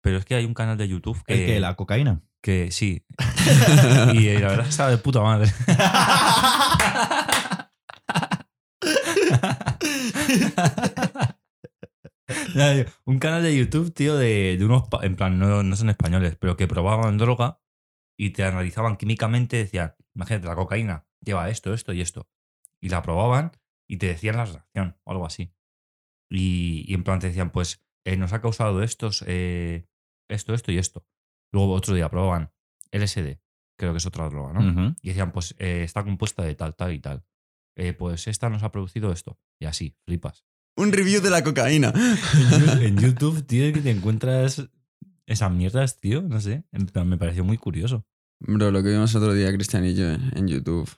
Pero 0.00 0.18
es 0.18 0.24
que 0.24 0.34
hay 0.34 0.44
un 0.44 0.54
canal 0.54 0.78
de 0.78 0.88
YouTube 0.88 1.22
que. 1.24 1.34
¿El 1.34 1.46
que 1.46 1.60
¿La 1.60 1.74
cocaína? 1.74 2.22
que 2.40 2.70
sí. 2.70 3.04
y 4.14 4.28
eh, 4.28 4.38
la 4.40 4.48
verdad 4.48 4.68
está 4.68 4.88
de 4.88 4.98
puta 4.98 5.20
madre. 5.20 5.50
Un 13.04 13.18
canal 13.18 13.42
de 13.42 13.56
YouTube, 13.56 13.92
tío, 13.92 14.16
de, 14.16 14.56
de 14.58 14.64
unos. 14.64 14.84
En 15.02 15.16
plan, 15.16 15.38
no, 15.38 15.62
no 15.62 15.76
son 15.76 15.90
españoles, 15.90 16.36
pero 16.38 16.56
que 16.56 16.66
probaban 16.66 17.18
droga 17.18 17.60
y 18.16 18.30
te 18.30 18.44
analizaban 18.44 18.96
químicamente. 18.96 19.58
Decían, 19.58 19.94
imagínate, 20.14 20.46
la 20.46 20.56
cocaína 20.56 21.06
lleva 21.20 21.48
esto, 21.48 21.72
esto 21.72 21.92
y 21.92 22.00
esto. 22.00 22.28
Y 22.80 22.90
la 22.90 23.02
probaban 23.02 23.52
y 23.88 23.98
te 23.98 24.06
decían 24.06 24.36
la 24.36 24.44
reacción 24.44 24.96
o 25.04 25.12
algo 25.12 25.26
así. 25.26 25.54
Y, 26.30 26.84
y 26.86 26.94
en 26.94 27.04
plan 27.04 27.20
te 27.20 27.28
decían, 27.28 27.50
pues 27.50 27.82
eh, 28.04 28.16
nos 28.16 28.32
ha 28.32 28.40
causado 28.40 28.82
estos, 28.82 29.24
eh, 29.26 29.87
esto, 30.28 30.54
esto 30.54 30.72
y 30.72 30.78
esto. 30.78 31.04
Luego 31.52 31.72
otro 31.72 31.94
día 31.94 32.08
probaban 32.08 32.52
LSD, 32.92 33.38
creo 33.78 33.92
que 33.92 33.98
es 33.98 34.06
otra 34.06 34.28
droga, 34.28 34.52
¿no? 34.52 34.94
Y 35.02 35.08
decían, 35.08 35.32
pues 35.32 35.54
eh, 35.58 35.82
está 35.82 36.04
compuesta 36.04 36.42
de 36.42 36.54
tal, 36.54 36.74
tal 36.74 36.92
y 36.92 37.00
tal. 37.00 37.24
Eh, 37.76 37.92
pues 37.92 38.26
esta 38.26 38.50
nos 38.50 38.62
ha 38.62 38.72
producido 38.72 39.12
esto. 39.12 39.38
Y 39.60 39.66
así, 39.66 39.96
flipas. 40.04 40.44
un 40.76 40.92
review 40.92 41.22
de 41.22 41.30
la 41.30 41.42
cocaína. 41.42 41.92
en 42.80 42.96
YouTube, 43.00 43.46
tío, 43.46 43.72
que 43.72 43.80
te 43.80 43.90
encuentras 43.90 44.68
esas 45.26 45.52
mierdas, 45.52 46.00
tío, 46.00 46.22
no 46.22 46.40
sé. 46.40 46.64
Me 46.72 47.16
pareció 47.16 47.44
muy 47.44 47.56
curioso. 47.58 48.04
Bro, 48.40 48.70
lo 48.70 48.82
que 48.82 48.90
vimos 48.90 49.14
otro 49.14 49.32
día, 49.32 49.52
Cristian 49.52 49.84
y 49.84 49.94
yo, 49.94 50.06
en 50.06 50.48
YouTube. 50.48 50.90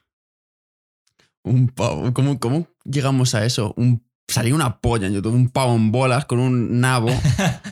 Un 1.42 1.68
pavo. 1.68 2.12
¿Cómo, 2.12 2.38
cómo 2.38 2.68
llegamos 2.84 3.34
a 3.34 3.44
eso? 3.44 3.72
Un, 3.76 4.04
salía 4.32 4.54
una 4.54 4.78
polla 4.80 5.06
en 5.06 5.14
YouTube, 5.14 5.34
un 5.34 5.48
pavo 5.50 5.74
en 5.74 5.90
bolas 5.92 6.24
con 6.24 6.38
un 6.38 6.80
nabo. 6.80 7.10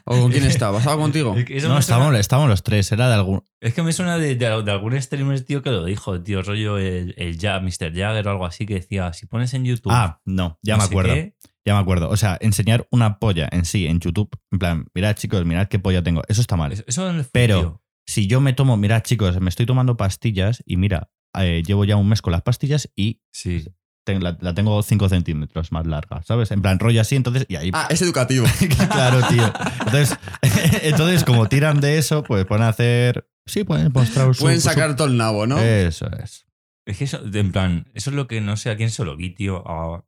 ¿O 0.04 0.18
con 0.20 0.30
quién 0.30 0.44
estaba? 0.46 0.78
¿Estaba 0.78 0.96
contigo? 0.96 1.34
Es 1.36 1.44
eso 1.50 1.68
No, 1.68 1.74
me 1.74 1.80
suena- 1.82 1.96
estábamos, 1.96 2.14
estábamos 2.20 2.50
los 2.50 2.62
tres. 2.62 2.90
Era 2.92 3.08
de 3.08 3.14
algún. 3.14 3.42
Es 3.60 3.74
que 3.74 3.82
me 3.82 3.92
suena 3.92 4.18
de, 4.18 4.34
de- 4.36 4.62
de 4.62 4.70
algún 4.72 5.00
streamer, 5.00 5.40
tío, 5.42 5.62
que 5.62 5.70
lo 5.70 5.84
dijo, 5.84 6.20
tío, 6.22 6.42
rollo 6.42 6.78
el, 6.78 7.14
el 7.18 7.38
Ja- 7.38 7.60
Mr. 7.60 7.92
Jagger 7.94 8.26
o 8.28 8.30
algo 8.30 8.46
así, 8.46 8.66
que 8.66 8.74
decía, 8.74 9.12
si 9.12 9.26
pones 9.26 9.52
en 9.54 9.64
YouTube... 9.64 9.92
Ah, 9.92 10.20
no, 10.24 10.58
ya 10.62 10.74
no 10.76 10.78
me 10.78 10.84
acuerdo. 10.84 11.14
qué, 11.14 11.34
Ya 11.66 11.74
me 11.74 11.80
acuerdo. 11.80 12.08
O 12.10 12.16
sea, 12.16 12.38
enseñar 12.40 12.86
una 12.90 13.18
polla 13.18 13.48
en 13.52 13.64
sí, 13.64 13.86
en 13.86 14.00
YouTube. 14.00 14.30
En 14.52 14.58
plan, 14.58 14.86
mirad, 14.94 15.14
chicos, 15.16 15.44
mirad 15.44 15.68
qué 15.68 15.78
polla 15.78 16.02
tengo. 16.02 16.22
Eso 16.28 16.40
está 16.40 16.56
mal. 16.56 16.72
eso- 16.72 16.84
eso 16.86 17.08
en 17.10 17.16
el 17.16 17.24
Pero- 17.30 17.60
tío. 17.60 17.82
Si 18.06 18.26
yo 18.26 18.40
me 18.40 18.54
tomo, 18.54 18.78
mirad, 18.78 19.02
chicos, 19.02 19.38
me 19.38 19.50
estoy 19.50 19.66
tomando 19.66 19.98
pastillas 19.98 20.62
y 20.64 20.78
mira, 20.78 21.10
eh, 21.38 21.62
llevo 21.66 21.84
ya 21.84 21.96
un 21.96 22.08
mes 22.08 22.22
con 22.22 22.32
las 22.32 22.40
pastillas 22.40 22.90
y 22.96 23.20
Sí. 23.30 23.66
Te- 24.12 24.18
la, 24.20 24.36
la 24.40 24.54
tengo 24.54 24.82
5 24.82 25.08
centímetros 25.08 25.70
más 25.72 25.86
larga, 25.86 26.22
¿sabes? 26.22 26.50
En 26.50 26.62
plan, 26.62 26.78
rollo 26.78 27.00
así, 27.00 27.14
entonces, 27.16 27.44
y 27.48 27.56
ahí. 27.56 27.70
Ah, 27.74 27.86
es 27.90 28.00
educativo. 28.02 28.46
claro, 28.90 29.20
tío. 29.28 29.52
Entonces, 29.86 30.18
entonces, 30.82 31.24
como 31.24 31.48
tiran 31.48 31.80
de 31.80 31.98
eso, 31.98 32.22
pues 32.22 32.44
pueden 32.46 32.64
hacer. 32.64 33.28
Sí, 33.46 33.64
pueden 33.64 33.92
mostrar 33.92 34.34
su- 34.34 34.42
Pueden 34.42 34.60
su- 34.60 34.68
sacar 34.68 34.96
todo 34.96 35.08
el 35.08 35.16
nabo, 35.16 35.46
¿no? 35.46 35.58
Eso 35.58 36.06
es. 36.22 36.46
Es 36.86 36.96
que 36.98 37.04
eso, 37.04 37.20
en 37.32 37.52
plan, 37.52 37.90
eso 37.94 38.10
es 38.10 38.16
lo 38.16 38.26
que 38.26 38.40
no 38.40 38.56
sé 38.56 38.70
a 38.70 38.76
quién 38.76 38.90
se 38.90 39.04
lo 39.04 39.16
vi, 39.16 39.30
tío. 39.34 39.62
a- 39.68 40.04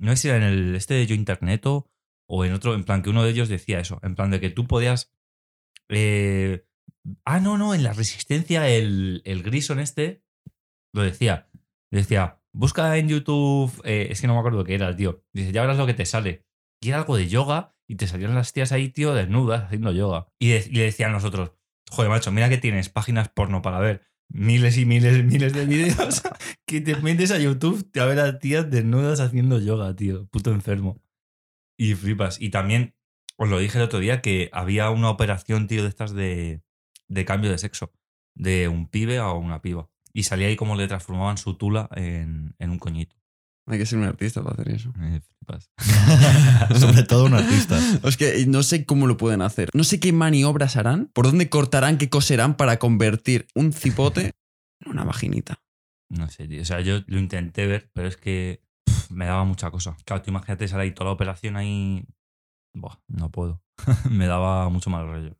no 0.00 0.10
sé 0.10 0.16
si 0.16 0.28
era 0.28 0.36
en 0.38 0.42
el 0.42 0.74
este 0.74 0.94
de 0.94 1.06
Yo 1.06 1.14
Interneto 1.14 1.88
o 2.28 2.44
en 2.44 2.52
otro, 2.52 2.74
en 2.74 2.84
plan, 2.84 3.02
que 3.02 3.10
uno 3.10 3.22
de 3.22 3.30
ellos 3.30 3.48
decía 3.48 3.78
eso. 3.78 4.00
En 4.02 4.14
plan, 4.16 4.30
de 4.30 4.40
que 4.40 4.50
tú 4.50 4.66
podías. 4.66 5.12
eh, 5.88 6.64
ah, 7.24 7.40
no, 7.40 7.58
no, 7.58 7.74
en 7.74 7.82
la 7.84 7.92
resistencia, 7.92 8.68
el, 8.68 9.22
el 9.24 9.42
Grison 9.42 9.78
este 9.78 10.22
lo 10.92 11.02
decía. 11.02 11.48
Decía, 11.92 12.40
busca 12.54 12.96
en 12.96 13.08
YouTube. 13.08 13.72
eh, 13.84 14.08
es 14.10 14.20
que 14.20 14.26
no 14.26 14.34
me 14.34 14.38
acuerdo 14.38 14.64
qué 14.64 14.74
era, 14.74 14.96
tío. 14.96 15.22
Dice, 15.34 15.52
ya 15.52 15.60
verás 15.60 15.76
lo 15.76 15.86
que 15.86 15.94
te 15.94 16.06
sale. 16.06 16.46
y 16.80 16.88
era 16.88 16.98
algo 16.98 17.16
de 17.16 17.28
yoga 17.28 17.74
y 17.86 17.96
te 17.96 18.06
salían 18.06 18.34
las 18.34 18.52
tías 18.52 18.72
ahí, 18.72 18.88
tío, 18.88 19.14
desnudas 19.14 19.64
haciendo 19.64 19.92
yoga. 19.92 20.28
Y, 20.38 20.48
le 20.70 20.84
decían 20.84 21.12
nosotros, 21.12 21.52
joder, 21.90 22.10
macho, 22.10 22.32
mira 22.32 22.48
que 22.48 22.58
tienes 22.58 22.88
páginas 22.88 23.28
porno 23.28 23.62
para 23.62 23.78
ver 23.80 24.02
miles 24.28 24.78
y 24.78 24.86
miles 24.86 25.18
y 25.18 25.22
miles 25.22 25.52
de 25.52 25.66
vídeos 25.66 26.22
que 26.66 26.80
te 26.80 26.96
metes 26.96 27.30
a 27.30 27.38
YouTube 27.38 27.86
a 28.00 28.04
ver 28.06 28.20
a 28.20 28.38
tías 28.38 28.70
desnudas 28.70 29.20
haciendo 29.20 29.60
yoga, 29.60 29.94
tío, 29.94 30.26
puto 30.28 30.50
enfermo. 30.52 31.02
Y 31.76 31.94
flipas. 31.94 32.40
Y 32.40 32.50
también, 32.50 32.94
os 33.36 33.48
lo 33.48 33.58
dije 33.58 33.78
el 33.78 33.84
otro 33.84 33.98
día, 33.98 34.22
que 34.22 34.48
había 34.52 34.90
una 34.90 35.10
operación, 35.10 35.66
tío, 35.66 35.82
de 35.82 35.88
estas 35.88 36.14
de, 36.14 36.62
de 37.08 37.24
cambio 37.24 37.50
de 37.50 37.58
sexo, 37.58 37.92
de 38.34 38.68
un 38.68 38.88
pibe 38.88 39.18
a 39.18 39.32
una 39.32 39.60
piba. 39.60 39.90
Y 40.14 40.22
salía 40.22 40.46
ahí 40.46 40.56
como 40.56 40.76
le 40.76 40.86
transformaban 40.86 41.38
su 41.38 41.54
tula 41.54 41.88
en, 41.96 42.54
en 42.58 42.70
un 42.70 42.78
coñito. 42.78 43.16
Hay 43.66 43.78
que 43.78 43.86
ser 43.86 43.98
un 43.98 44.04
artista 44.04 44.42
para 44.42 44.54
hacer 44.54 44.74
eso. 44.74 44.92
Eh. 45.00 45.20
Sobre 46.78 47.02
todo 47.02 47.26
un 47.26 47.34
artista. 47.34 47.78
Es 48.02 48.16
que 48.16 48.46
no 48.46 48.62
sé 48.62 48.84
cómo 48.84 49.06
lo 49.06 49.16
pueden 49.16 49.42
hacer. 49.42 49.70
No 49.74 49.84
sé 49.84 50.00
qué 50.00 50.12
maniobras 50.12 50.76
harán, 50.76 51.10
por 51.12 51.26
dónde 51.26 51.48
cortarán, 51.48 51.98
qué 51.98 52.08
coserán 52.08 52.56
para 52.56 52.78
convertir 52.78 53.46
un 53.54 53.72
cipote 53.72 54.32
en 54.80 54.90
una 54.90 55.04
vaginita. 55.04 55.62
No 56.10 56.28
sé, 56.28 56.46
tío. 56.46 56.62
O 56.62 56.64
sea, 56.64 56.80
yo 56.80 57.00
lo 57.06 57.18
intenté 57.18 57.66
ver, 57.66 57.90
pero 57.94 58.08
es 58.08 58.16
que 58.16 58.62
pff, 58.84 59.10
me 59.10 59.26
daba 59.26 59.44
mucha 59.44 59.70
cosa. 59.70 59.96
Claro, 60.04 60.22
tú 60.22 60.30
imagínate 60.30 60.68
sale 60.68 60.84
ahí 60.84 60.92
toda 60.92 61.06
la 61.06 61.12
operación 61.12 61.56
ahí. 61.56 62.04
Buah, 62.74 62.98
no 63.08 63.30
puedo. 63.30 63.62
me 64.10 64.26
daba 64.26 64.68
mucho 64.68 64.90
mal 64.90 65.06
rollo. 65.06 65.36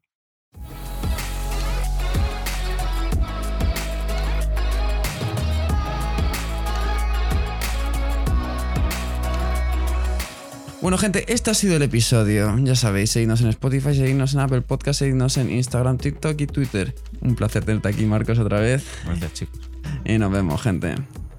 Bueno, 10.85 10.99
gente, 10.99 11.25
este 11.33 11.51
ha 11.51 11.55
sido 11.55 11.77
el 11.77 11.83
episodio. 11.83 12.59
Ya 12.59 12.75
sabéis, 12.75 13.11
seguidnos 13.11 13.41
en 13.41 13.49
Spotify, 13.49 13.95
seguidnos 13.95 14.35
en 14.35 14.41
Apple 14.41 14.61
Podcast, 14.61 14.99
seguidnos 14.99 15.39
en 15.39 15.51
Instagram, 15.51 15.97
TikTok 15.97 16.39
y 16.39 16.47
Twitter. 16.47 16.95
Un 17.23 17.37
placer 17.37 17.65
tenerte 17.65 17.89
aquí, 17.89 18.05
Marcos, 18.05 18.39
otra 18.39 18.61
vez. 18.61 18.85
Gracias, 19.07 19.33
chicos. 19.33 19.61
Y 20.05 20.19
nos 20.19 20.31
vemos, 20.31 20.61
gente. 20.61 20.95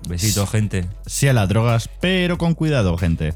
Besitos, 0.10 0.50
gente. 0.50 0.88
Sí 1.06 1.28
a 1.28 1.34
las 1.34 1.48
drogas, 1.48 1.92
pero 2.02 2.40
con 2.40 2.56
cuidado, 2.56 2.98
gente. 2.98 3.36